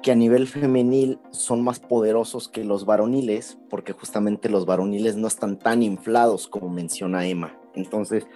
que 0.02 0.12
a 0.12 0.14
nivel 0.14 0.46
femenil 0.46 1.18
son 1.30 1.62
más 1.62 1.80
poderosos 1.80 2.48
que 2.48 2.64
los 2.64 2.86
varoniles, 2.86 3.58
porque 3.68 3.92
justamente 3.92 4.48
los 4.48 4.64
varoniles 4.66 5.16
no 5.16 5.26
están 5.26 5.58
tan 5.58 5.82
inflados 5.82 6.48
como 6.48 6.68
menciona 6.68 7.26
Emma. 7.26 7.58
Entonces, 7.74 8.26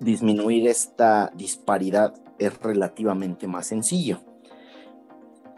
disminuir 0.00 0.68
esta 0.68 1.30
disparidad 1.34 2.14
es 2.38 2.58
relativamente 2.60 3.46
más 3.46 3.66
sencillo. 3.66 4.20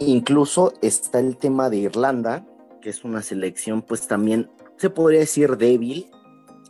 Incluso 0.01 0.73
está 0.81 1.19
el 1.21 1.37
tema 1.37 1.71
de 1.71 1.79
Irlanda, 1.79 2.47
que 2.81 2.91
es 2.91 3.05
una 3.05 3.23
selección 3.23 3.83
pues 3.83 4.07
también 4.07 4.51
se 4.77 4.91
podría 4.91 5.21
decir 5.21 5.57
débil 5.57 6.07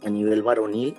a 0.02 0.08
nivel 0.08 0.42
varonil, 0.42 0.94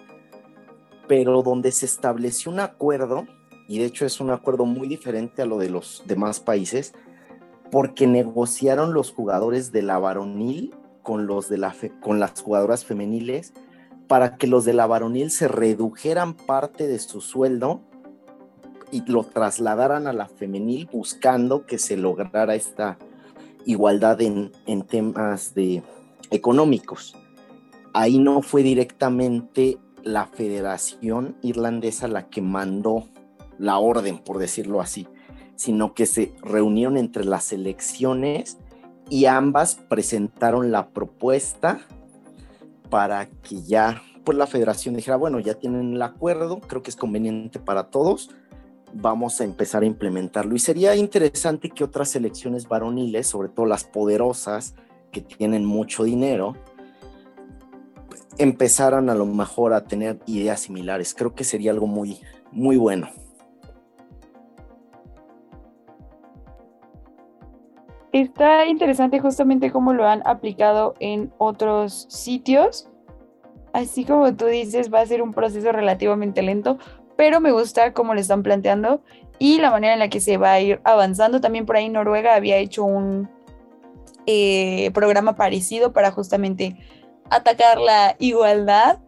pero 1.10 1.42
donde 1.42 1.72
se 1.72 1.88
estableció 1.88 2.52
un 2.52 2.60
acuerdo, 2.60 3.26
y 3.68 3.80
de 3.80 3.86
hecho 3.86 4.06
es 4.06 4.22
un 4.22 4.30
acuerdo 4.30 4.66
muy 4.66 4.88
diferente 4.88 5.42
a 5.42 5.48
lo 5.48 5.58
de 5.58 5.72
los 5.72 6.04
demás 6.06 6.40
países, 6.40 6.94
porque 7.72 8.06
negociaron 8.06 8.94
los 8.94 9.12
jugadores 9.12 9.72
de 9.72 9.82
la 9.82 9.98
varonil 9.98 10.76
con, 11.02 11.26
los 11.26 11.50
de 11.50 11.58
la 11.58 11.76
con 12.00 12.20
las 12.20 12.40
jugadoras 12.40 12.86
femeniles 12.86 13.54
para 14.08 14.38
que 14.38 14.46
los 14.46 14.66
de 14.66 14.74
la 14.74 14.86
varonil 14.86 15.32
se 15.32 15.48
redujeran 15.48 16.36
parte 16.36 16.88
de 16.88 17.00
su 17.00 17.22
sueldo 17.22 17.82
y 18.92 19.04
lo 19.10 19.24
trasladaran 19.24 20.06
a 20.06 20.14
la 20.14 20.28
femenil 20.28 20.88
buscando 20.92 21.66
que 21.66 21.80
se 21.80 21.98
lograra 21.98 22.54
esta 22.54 23.00
igualdad 23.66 24.22
en, 24.22 24.52
en 24.68 24.84
temas 24.84 25.56
de 25.56 25.82
económicos. 26.30 27.16
Ahí 27.94 28.20
no 28.20 28.44
fue 28.44 28.62
directamente 28.62 29.80
la 30.04 30.28
Federación 30.28 31.36
Irlandesa 31.42 32.08
la 32.08 32.30
que 32.30 32.42
mandó 32.42 33.06
la 33.58 33.78
orden, 33.80 34.20
por 34.20 34.38
decirlo 34.38 34.82
así, 34.82 35.08
sino 35.56 35.94
que 35.94 36.06
se 36.06 36.34
reunieron 36.42 36.98
entre 36.98 37.26
las 37.26 37.52
elecciones 37.52 38.58
y 39.10 39.26
ambas 39.26 39.76
presentaron 39.76 40.72
la 40.72 40.90
propuesta 40.90 41.82
para 42.90 43.28
que 43.28 43.62
ya 43.62 44.02
pues 44.24 44.38
la 44.38 44.48
federación 44.48 44.96
dijera, 44.96 45.18
bueno, 45.18 45.40
ya 45.40 45.56
tienen 45.56 45.96
el 45.96 46.02
acuerdo, 46.02 46.60
creo 46.60 46.84
que 46.84 46.90
es 46.90 46.96
conveniente 46.96 47.60
para 47.60 47.90
todos, 47.90 48.30
vamos 48.94 49.42
a 49.42 49.44
empezar 49.44 49.84
a 49.84 49.88
implementarlo. 49.88 50.56
Y 50.56 50.60
sería 50.60 50.96
interesante 50.96 51.70
que 51.70 51.84
otras 51.84 52.16
elecciones 52.16 52.68
varoniles, 52.68 53.28
sobre 53.28 53.50
todo 53.50 53.66
las 53.66 53.84
poderosas, 53.84 54.76
que 55.12 55.22
tienen 55.22 55.66
mucho 55.66 56.04
dinero, 56.04 56.56
empezaran 58.38 59.10
a 59.10 59.16
lo 59.16 59.26
mejor 59.26 59.74
a 59.74 59.84
tener 59.86 60.20
ideas 60.26 60.62
similares. 60.62 61.14
Creo 61.14 61.34
que 61.34 61.44
sería 61.44 61.72
algo 61.72 61.88
muy, 61.88 62.20
muy 62.52 62.78
bueno. 62.78 63.10
Está 68.12 68.66
interesante 68.66 69.20
justamente 69.20 69.72
cómo 69.72 69.94
lo 69.94 70.08
han 70.08 70.26
aplicado 70.26 70.96
en 71.00 71.32
otros 71.38 72.08
sitios. 72.10 72.90
Así 73.72 74.04
como 74.04 74.36
tú 74.36 74.46
dices, 74.46 74.92
va 74.92 75.02
a 75.02 75.06
ser 75.06 75.22
un 75.22 75.32
proceso 75.32 75.72
relativamente 75.72 76.42
lento, 76.42 76.80
pero 77.16 77.40
me 77.40 77.52
gusta 77.52 77.94
cómo 77.94 78.16
lo 78.16 78.20
están 78.20 78.42
planteando 78.42 79.04
y 79.38 79.60
la 79.60 79.70
manera 79.70 79.94
en 79.94 80.00
la 80.00 80.10
que 80.10 80.22
se 80.22 80.38
va 80.38 80.54
a 80.54 80.60
ir 80.60 80.82
avanzando. 80.84 81.40
También 81.40 81.68
por 81.68 81.76
ahí 81.76 81.88
Noruega 81.88 82.34
había 82.34 82.58
hecho 82.58 82.84
un 82.84 83.30
eh, 84.26 84.90
programa 84.94 85.36
parecido 85.36 85.94
para 85.94 86.12
justamente 86.12 86.78
atacar 87.30 87.80
la 87.80 88.16
igualdad, 88.20 89.00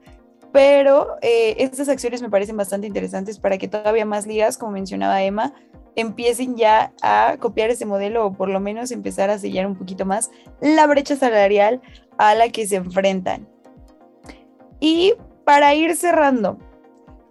pero 0.52 1.18
eh, 1.22 1.56
estas 1.60 1.90
acciones 1.90 2.22
me 2.22 2.30
parecen 2.30 2.58
bastante 2.58 2.88
interesantes 2.88 3.40
para 3.40 3.58
que 3.58 3.68
todavía 3.68 4.06
más 4.06 4.28
ligas, 4.28 4.58
como 4.58 4.74
mencionaba 4.74 5.24
Emma, 5.24 5.54
empiecen 5.96 6.56
ya 6.56 6.94
a 7.02 7.38
copiar 7.40 7.70
ese 7.70 7.86
modelo 7.86 8.26
o 8.26 8.34
por 8.34 8.50
lo 8.50 8.60
menos 8.60 8.92
empezar 8.92 9.30
a 9.30 9.40
sellar 9.40 9.66
un 9.68 9.76
poquito 9.76 10.06
más 10.06 10.32
la 10.60 10.88
brecha 10.88 11.16
salarial 11.16 11.82
a 12.18 12.36
la 12.36 12.50
que 12.50 12.68
se 12.68 12.78
enfrentan. 12.78 13.48
Y 14.80 15.14
para 15.46 15.76
ir 15.76 15.96
cerrando, 15.96 16.58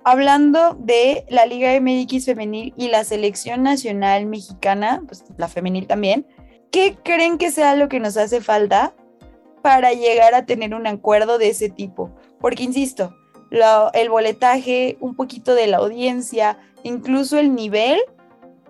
hablando 0.05 0.75
de 0.79 1.25
la 1.29 1.47
Liga 1.47 1.79
MX 1.81 2.27
femenil 2.27 2.75
y 2.77 2.89
la 2.89 3.05
selección 3.05 3.63
nacional 3.63 4.27
mexicana, 4.27 5.03
pues 5.07 5.25
la 5.37 5.49
femenil 5.49 5.87
también, 5.87 6.27
¿qué 6.71 6.97
creen 7.03 7.39
que 7.39 7.51
sea 7.51 7.75
lo 7.75 7.89
que 7.89 8.01
nos 8.01 8.17
hace 8.17 8.41
falta 8.41 8.95
para 9.63 9.93
llegar 9.93 10.35
a 10.35 10.47
tener 10.47 10.75
un 10.75 10.87
acuerdo 10.87 11.39
de 11.39 11.49
ese 11.49 11.69
tipo? 11.69 12.11
Porque, 12.41 12.63
insisto, 12.63 13.15
el 13.93 14.09
boletaje, 14.09 14.97
un 15.01 15.15
poquito 15.15 15.55
de 15.55 15.67
la 15.67 15.79
audiencia, 15.79 16.59
incluso 16.83 17.39
el 17.39 17.55
nivel, 17.55 18.01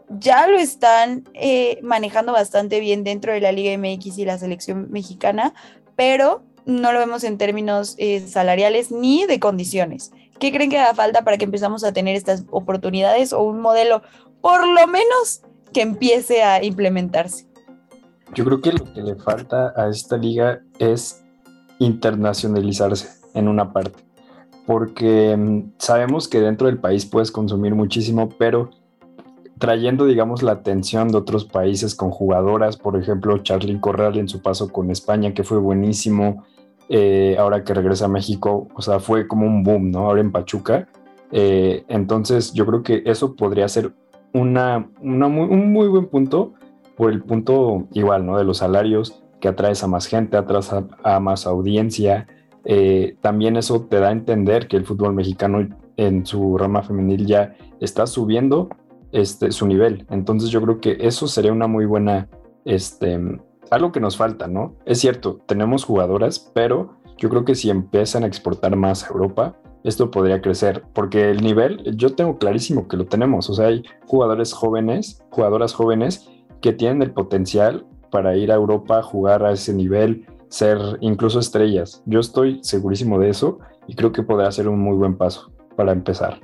ya 0.09 0.47
lo 0.49 0.59
están 0.59 1.25
eh, 1.35 1.79
manejando 1.83 2.33
bastante 2.33 2.81
bien 2.81 3.05
dentro 3.05 3.33
de 3.33 3.41
la 3.41 3.53
Liga 3.53 3.77
MX 3.77 4.19
y 4.19 4.25
la 4.25 4.39
selección 4.39 4.91
mexicana, 4.91 5.55
pero 5.97 6.43
no 6.67 6.93
lo 6.93 6.99
vemos 6.99 7.25
en 7.25 7.39
términos 7.39 7.95
eh, 7.99 8.21
salariales 8.27 8.91
ni 8.91 9.27
de 9.27 9.39
condiciones. 9.39 10.11
¿Qué 10.39 10.53
creen 10.53 10.71
que 10.71 10.79
haga 10.79 10.95
falta 10.95 11.23
para 11.23 11.37
que 11.37 11.45
empezamos 11.45 11.85
a 11.85 11.93
tener 11.93 12.17
estas 12.17 12.45
oportunidades 12.51 13.33
o 13.33 13.43
un 13.43 13.61
modelo, 13.61 14.03
por 14.41 14.67
lo 14.67 14.87
menos, 14.87 15.43
que 15.73 15.83
empiece 15.83 16.43
a 16.43 16.65
implementarse? 16.65 17.50
Yo 18.35 18.45
creo 18.45 18.61
que 18.61 18.73
lo 18.73 18.85
que 18.93 19.03
le 19.03 19.17
falta 19.17 19.73
a 19.77 19.89
esta 19.89 20.17
liga 20.17 20.61
es 20.79 21.25
internacionalizarse 21.79 23.09
en 23.35 23.49
una 23.49 23.73
parte, 23.73 23.99
porque 24.67 25.37
mm, 25.37 25.73
sabemos 25.79 26.29
que 26.29 26.41
dentro 26.41 26.69
del 26.69 26.79
país 26.79 27.07
puedes 27.07 27.33
consumir 27.33 27.75
muchísimo, 27.75 28.29
pero 28.39 28.71
trayendo, 29.59 30.07
digamos, 30.07 30.43
la 30.43 30.53
atención 30.53 31.09
de 31.09 31.19
otros 31.19 31.45
países 31.45 31.95
con 31.95 32.11
jugadoras, 32.11 32.77
por 32.77 32.97
ejemplo, 32.97 33.39
Charlyn 33.39 33.81
Corral 33.81 34.17
en 34.17 34.29
su 34.29 34.41
paso 34.41 34.69
con 34.69 34.91
España, 34.91 35.35
que 35.35 35.43
fue 35.43 35.59
buenísimo, 35.59 36.45
eh, 36.89 37.37
ahora 37.39 37.65
que 37.65 37.75
regresa 37.75 38.07
a 38.07 38.09
México, 38.09 38.69
o 38.75 38.83
sea, 38.83 39.01
fue 39.01 39.27
como 39.27 39.47
un 39.47 39.63
boom, 39.63 39.91
¿no? 39.91 40.07
Ahora 40.07 40.21
en 40.21 40.33
Pachuca. 40.33 40.89
Eh, 41.31 41.85
entonces, 41.89 42.53
yo 42.53 42.65
creo 42.65 42.83
que 42.83 43.03
eso 43.07 43.37
podría 43.37 43.69
ser 43.69 43.93
una, 44.33 44.89
un 45.01 45.73
muy 45.73 45.89
buen 45.89 46.07
punto 46.07 46.55
por 47.01 47.11
el 47.11 47.23
punto 47.23 47.89
igual, 47.95 48.27
¿no? 48.27 48.37
De 48.37 48.45
los 48.45 48.59
salarios, 48.59 49.23
que 49.41 49.49
atraes 49.49 49.83
a 49.83 49.87
más 49.87 50.05
gente, 50.05 50.37
atraes 50.37 50.71
a, 51.03 51.19
más 51.19 51.47
audiencia. 51.47 52.27
Eh, 52.67 53.17
también 53.23 53.57
eso 53.57 53.87
te 53.87 54.01
da 54.01 54.09
a 54.09 54.13
entender 54.13 54.69
que 54.69 54.77
el 54.77 54.85
fútbol 54.85 55.15
mexicano 55.15 55.67
en 55.97 56.27
su 56.27 56.59
rama 56.59 56.83
femenil 56.83 57.25
ya 57.25 57.57
está 57.81 58.07
subiendo 58.07 58.69
este, 59.13 59.51
su 59.51 59.67
nivel. 59.67 60.05
Entonces 60.11 60.51
yo 60.51 60.61
creo 60.61 60.79
que 60.79 60.99
eso 61.01 61.27
sería 61.27 61.53
una 61.53 61.67
muy 61.67 61.87
buena, 61.87 62.29
este, 62.67 63.19
algo 63.71 63.93
que 63.93 64.01
nos 64.01 64.19
falta, 64.19 64.47
¿no? 64.47 64.75
Es 64.85 65.01
cierto, 65.01 65.41
tenemos 65.47 65.85
jugadoras, 65.85 66.51
pero 66.55 66.99
yo 67.17 67.31
creo 67.31 67.47
que 67.47 67.55
si 67.55 67.71
empiezan 67.71 68.25
a 68.25 68.27
exportar 68.27 68.77
más 68.77 69.05
a 69.05 69.09
Europa, 69.09 69.57
esto 69.85 70.11
podría 70.11 70.43
crecer, 70.43 70.83
porque 70.93 71.31
el 71.31 71.43
nivel, 71.43 71.97
yo 71.97 72.15
tengo 72.15 72.37
clarísimo 72.37 72.89
que 72.89 72.99
lo 72.99 73.07
tenemos, 73.07 73.49
o 73.49 73.55
sea, 73.55 73.69
hay 73.69 73.85
jugadores 74.07 74.53
jóvenes, 74.53 75.25
jugadoras 75.31 75.73
jóvenes 75.73 76.29
que 76.61 76.73
tienen 76.73 77.03
el 77.03 77.13
potencial 77.13 77.87
para 78.11 78.37
ir 78.37 78.53
a 78.53 78.57
Europa, 78.57 79.03
jugar 79.03 79.45
a 79.45 79.53
ese 79.53 79.73
nivel, 79.73 80.27
ser 80.49 80.79
incluso 81.01 81.39
estrellas. 81.39 82.03
Yo 82.07 82.21
estoy 82.21 82.61
segurísimo 82.63 83.19
de 83.19 83.31
eso 83.31 83.59
y 83.87 83.95
creo 83.95 84.13
que 84.13 84.23
podrá 84.23 84.51
ser 84.53 84.69
un 84.69 84.81
muy 84.81 84.97
buen 84.97 85.17
paso 85.17 85.53
para 85.77 85.93
empezar. 85.93 86.41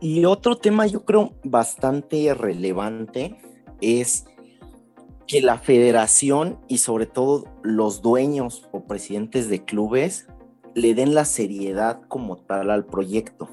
Y 0.00 0.24
otro 0.24 0.56
tema 0.56 0.86
yo 0.86 1.04
creo 1.04 1.32
bastante 1.44 2.32
relevante 2.32 3.36
es 3.80 4.24
que 5.26 5.42
la 5.42 5.58
federación 5.58 6.58
y 6.68 6.78
sobre 6.78 7.06
todo 7.06 7.44
los 7.62 8.02
dueños 8.02 8.68
o 8.72 8.84
presidentes 8.84 9.48
de 9.48 9.64
clubes 9.64 10.26
le 10.74 10.94
den 10.94 11.14
la 11.14 11.24
seriedad 11.24 12.00
como 12.08 12.36
tal 12.36 12.70
al 12.70 12.86
proyecto. 12.86 13.48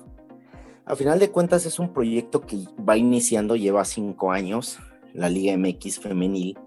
A 0.85 0.95
final 0.95 1.19
de 1.19 1.29
cuentas 1.31 1.65
es 1.65 1.79
un 1.79 1.91
proyecto 1.91 2.41
que 2.41 2.59
va 2.87 2.95
iniciando, 2.95 3.55
lleva 3.55 3.83
cinco 3.83 4.31
años, 4.31 4.79
la 5.13 5.29
Liga 5.29 5.57
MX 5.57 5.99
femenil, 5.99 6.57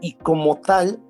y 0.00 0.12
como 0.14 0.60
tal, 0.60 1.02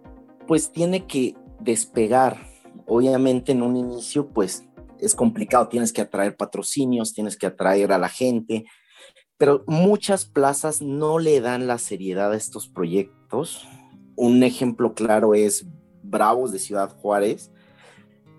pues 0.46 0.72
tiene 0.72 1.06
que 1.06 1.36
despegar. 1.60 2.46
Obviamente 2.86 3.52
en 3.52 3.62
un 3.62 3.76
inicio, 3.76 4.28
pues 4.28 4.64
es 4.98 5.14
complicado, 5.14 5.68
tienes 5.68 5.92
que 5.92 6.00
atraer 6.00 6.36
patrocinios, 6.36 7.12
tienes 7.12 7.36
que 7.36 7.46
atraer 7.46 7.92
a 7.92 7.98
la 7.98 8.08
gente, 8.08 8.64
pero 9.36 9.62
muchas 9.66 10.24
plazas 10.24 10.82
no 10.82 11.18
le 11.18 11.40
dan 11.40 11.66
la 11.66 11.78
seriedad 11.78 12.32
a 12.32 12.36
estos 12.36 12.68
proyectos. 12.68 13.68
Un 14.16 14.42
ejemplo 14.42 14.94
claro 14.94 15.34
es 15.34 15.66
Bravos 16.02 16.50
de 16.50 16.58
Ciudad 16.58 16.96
Juárez, 16.96 17.52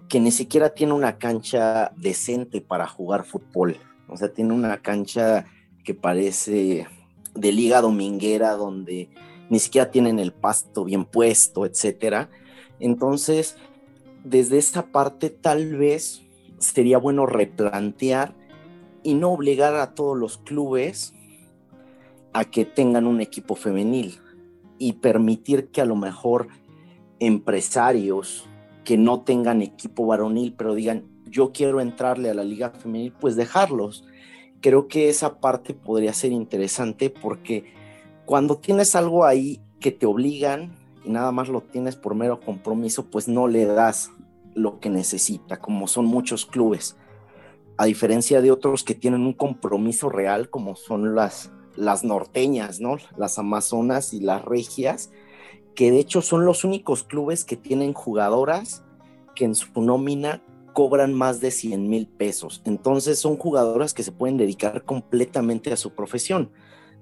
que 0.09 0.19
ni 0.19 0.31
siquiera 0.31 0.73
tiene 0.73 0.93
una 0.93 1.17
cancha 1.17 1.93
decente 1.95 2.59
para 2.59 2.87
jugar 2.87 3.23
fútbol. 3.23 3.77
O 4.09 4.17
sea, 4.17 4.33
tiene 4.33 4.53
una 4.53 4.81
cancha 4.81 5.45
que 5.85 5.93
parece 5.93 6.87
de 7.35 7.51
liga 7.51 7.81
dominguera 7.81 8.55
donde 8.55 9.09
ni 9.49 9.59
siquiera 9.59 9.91
tienen 9.91 10.19
el 10.19 10.31
pasto 10.31 10.85
bien 10.85 11.05
puesto, 11.05 11.65
etcétera. 11.65 12.29
Entonces, 12.79 13.57
desde 14.23 14.57
esta 14.57 14.87
parte 14.87 15.29
tal 15.29 15.75
vez 15.75 16.21
sería 16.59 16.97
bueno 16.97 17.25
replantear 17.25 18.35
y 19.03 19.13
no 19.13 19.31
obligar 19.31 19.75
a 19.75 19.95
todos 19.95 20.17
los 20.17 20.37
clubes 20.37 21.13
a 22.33 22.45
que 22.45 22.65
tengan 22.65 23.07
un 23.07 23.21
equipo 23.21 23.55
femenil 23.55 24.19
y 24.77 24.93
permitir 24.93 25.69
que 25.69 25.81
a 25.81 25.85
lo 25.85 25.95
mejor 25.95 26.47
empresarios 27.19 28.45
que 28.83 28.97
no 28.97 29.21
tengan 29.21 29.61
equipo 29.61 30.05
varonil, 30.05 30.53
pero 30.53 30.73
digan, 30.73 31.05
yo 31.25 31.51
quiero 31.51 31.81
entrarle 31.81 32.29
a 32.29 32.33
la 32.33 32.43
liga 32.43 32.71
femenil, 32.71 33.13
pues 33.19 33.35
dejarlos. 33.35 34.05
Creo 34.61 34.87
que 34.87 35.09
esa 35.09 35.39
parte 35.39 35.73
podría 35.73 36.13
ser 36.13 36.31
interesante 36.31 37.09
porque 37.09 37.73
cuando 38.25 38.57
tienes 38.57 38.95
algo 38.95 39.25
ahí 39.25 39.61
que 39.79 39.91
te 39.91 40.05
obligan 40.05 40.75
y 41.03 41.09
nada 41.09 41.31
más 41.31 41.49
lo 41.49 41.61
tienes 41.61 41.95
por 41.95 42.15
mero 42.15 42.39
compromiso, 42.39 43.05
pues 43.05 43.27
no 43.27 43.47
le 43.47 43.65
das 43.65 44.11
lo 44.53 44.79
que 44.79 44.89
necesita, 44.89 45.57
como 45.57 45.87
son 45.87 46.05
muchos 46.05 46.45
clubes, 46.45 46.97
a 47.77 47.85
diferencia 47.85 48.41
de 48.41 48.51
otros 48.51 48.83
que 48.83 48.95
tienen 48.95 49.21
un 49.21 49.33
compromiso 49.33 50.09
real, 50.09 50.49
como 50.49 50.75
son 50.75 51.15
las, 51.15 51.51
las 51.75 52.03
norteñas, 52.03 52.81
¿no? 52.81 52.97
Las 53.15 53.39
amazonas 53.39 54.13
y 54.13 54.19
las 54.19 54.43
regias, 54.43 55.11
que 55.75 55.91
de 55.91 55.99
hecho 55.99 56.21
son 56.21 56.45
los 56.45 56.65
únicos 56.65 57.03
clubes 57.03 57.45
que 57.45 57.55
tienen 57.55 57.93
jugadoras 57.93 58.83
que 59.33 59.45
en 59.45 59.55
su 59.55 59.81
nómina 59.81 60.43
cobran 60.73 61.13
más 61.13 61.39
de 61.39 61.51
100 61.51 61.89
mil 61.89 62.07
pesos. 62.07 62.61
Entonces 62.65 63.19
son 63.19 63.37
jugadoras 63.37 63.93
que 63.93 64.03
se 64.03 64.11
pueden 64.11 64.37
dedicar 64.37 64.83
completamente 64.83 65.71
a 65.73 65.77
su 65.77 65.93
profesión, 65.93 66.51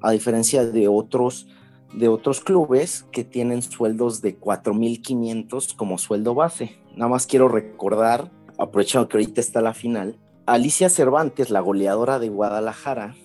a 0.02 0.12
diferencia 0.12 0.66
de 0.66 0.88
otros 0.88 1.48
de 1.94 2.10
otros 2.10 2.42
clubes 2.42 3.06
que 3.12 3.24
tienen 3.24 3.62
sueldos 3.62 4.22
de 4.22 4.38
4.500 4.38 5.76
como 5.76 5.98
sueldo 5.98 6.36
base. 6.36 6.78
Nada 6.96 7.10
más 7.10 7.26
quiero 7.28 7.48
recordar, 7.48 8.30
aprovechando 8.58 9.08
que 9.08 9.18
ahorita 9.18 9.40
está 9.40 9.62
la 9.62 9.74
final, 9.74 10.20
Alicia 10.46 10.90
Cervantes, 10.90 11.50
la 11.50 11.62
goleadora 11.62 12.20
de 12.20 12.30
Guadalajara, 12.30 13.16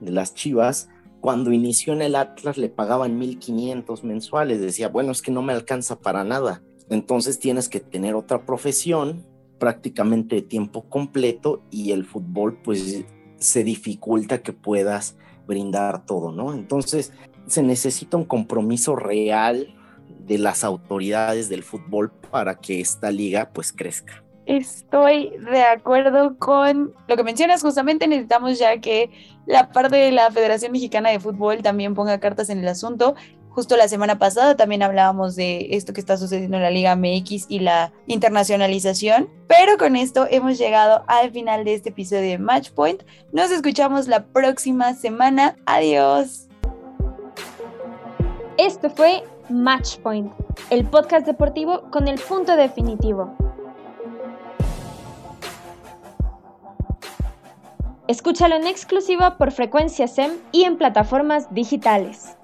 de 0.00 0.10
las 0.10 0.34
Chivas, 0.34 0.88
cuando 1.20 1.52
inició 1.52 1.92
en 1.92 2.02
el 2.02 2.16
Atlas 2.16 2.56
le 2.56 2.70
pagaban 2.70 3.20
1.500 3.20 4.02
mensuales. 4.02 4.60
Decía, 4.60 4.88
bueno, 4.88 5.12
es 5.12 5.20
que 5.20 5.30
no 5.30 5.42
me 5.42 5.52
alcanza 5.52 6.00
para 6.00 6.24
nada. 6.24 6.62
Entonces 6.88 7.38
tienes 7.38 7.68
que 7.68 7.80
tener 7.80 8.14
otra 8.14 8.46
profesión 8.46 9.26
prácticamente 9.60 10.42
tiempo 10.42 10.82
completo 10.88 11.62
y 11.70 11.92
el 11.92 12.04
fútbol 12.04 12.58
pues 12.64 13.04
se 13.36 13.62
dificulta 13.62 14.42
que 14.42 14.52
puedas 14.52 15.16
brindar 15.46 16.04
todo, 16.04 16.32
¿no? 16.32 16.52
Entonces 16.52 17.12
se 17.46 17.62
necesita 17.62 18.16
un 18.16 18.24
compromiso 18.24 18.96
real 18.96 19.74
de 20.26 20.38
las 20.38 20.64
autoridades 20.64 21.48
del 21.48 21.62
fútbol 21.62 22.10
para 22.30 22.56
que 22.56 22.80
esta 22.80 23.12
liga 23.12 23.50
pues 23.52 23.72
crezca. 23.72 24.24
Estoy 24.46 25.32
de 25.50 25.62
acuerdo 25.62 26.36
con 26.38 26.92
lo 27.06 27.16
que 27.16 27.22
mencionas, 27.22 27.62
justamente 27.62 28.08
necesitamos 28.08 28.58
ya 28.58 28.80
que 28.80 29.10
la 29.46 29.70
parte 29.70 29.96
de 29.96 30.12
la 30.12 30.30
Federación 30.30 30.72
Mexicana 30.72 31.10
de 31.10 31.20
Fútbol 31.20 31.62
también 31.62 31.94
ponga 31.94 32.18
cartas 32.18 32.50
en 32.50 32.60
el 32.60 32.68
asunto. 32.68 33.14
Justo 33.60 33.76
la 33.76 33.88
semana 33.88 34.18
pasada 34.18 34.56
también 34.56 34.82
hablábamos 34.82 35.36
de 35.36 35.66
esto 35.72 35.92
que 35.92 36.00
está 36.00 36.16
sucediendo 36.16 36.56
en 36.56 36.62
la 36.62 36.70
Liga 36.70 36.96
MX 36.96 37.44
y 37.50 37.58
la 37.58 37.92
internacionalización. 38.06 39.28
Pero 39.48 39.76
con 39.76 39.96
esto 39.96 40.26
hemos 40.30 40.56
llegado 40.56 41.04
al 41.08 41.30
final 41.30 41.64
de 41.64 41.74
este 41.74 41.90
episodio 41.90 42.22
de 42.22 42.38
Matchpoint. 42.38 43.02
Nos 43.32 43.50
escuchamos 43.50 44.08
la 44.08 44.24
próxima 44.24 44.94
semana. 44.94 45.56
Adiós. 45.66 46.48
Esto 48.56 48.88
fue 48.88 49.24
Matchpoint, 49.50 50.32
el 50.70 50.86
podcast 50.86 51.26
deportivo 51.26 51.82
con 51.90 52.08
el 52.08 52.18
punto 52.18 52.56
definitivo. 52.56 53.36
Escúchalo 58.08 58.56
en 58.56 58.66
exclusiva 58.66 59.36
por 59.36 59.52
Frecuencia 59.52 60.08
SEM 60.08 60.38
y 60.50 60.64
en 60.64 60.78
plataformas 60.78 61.52
digitales. 61.52 62.38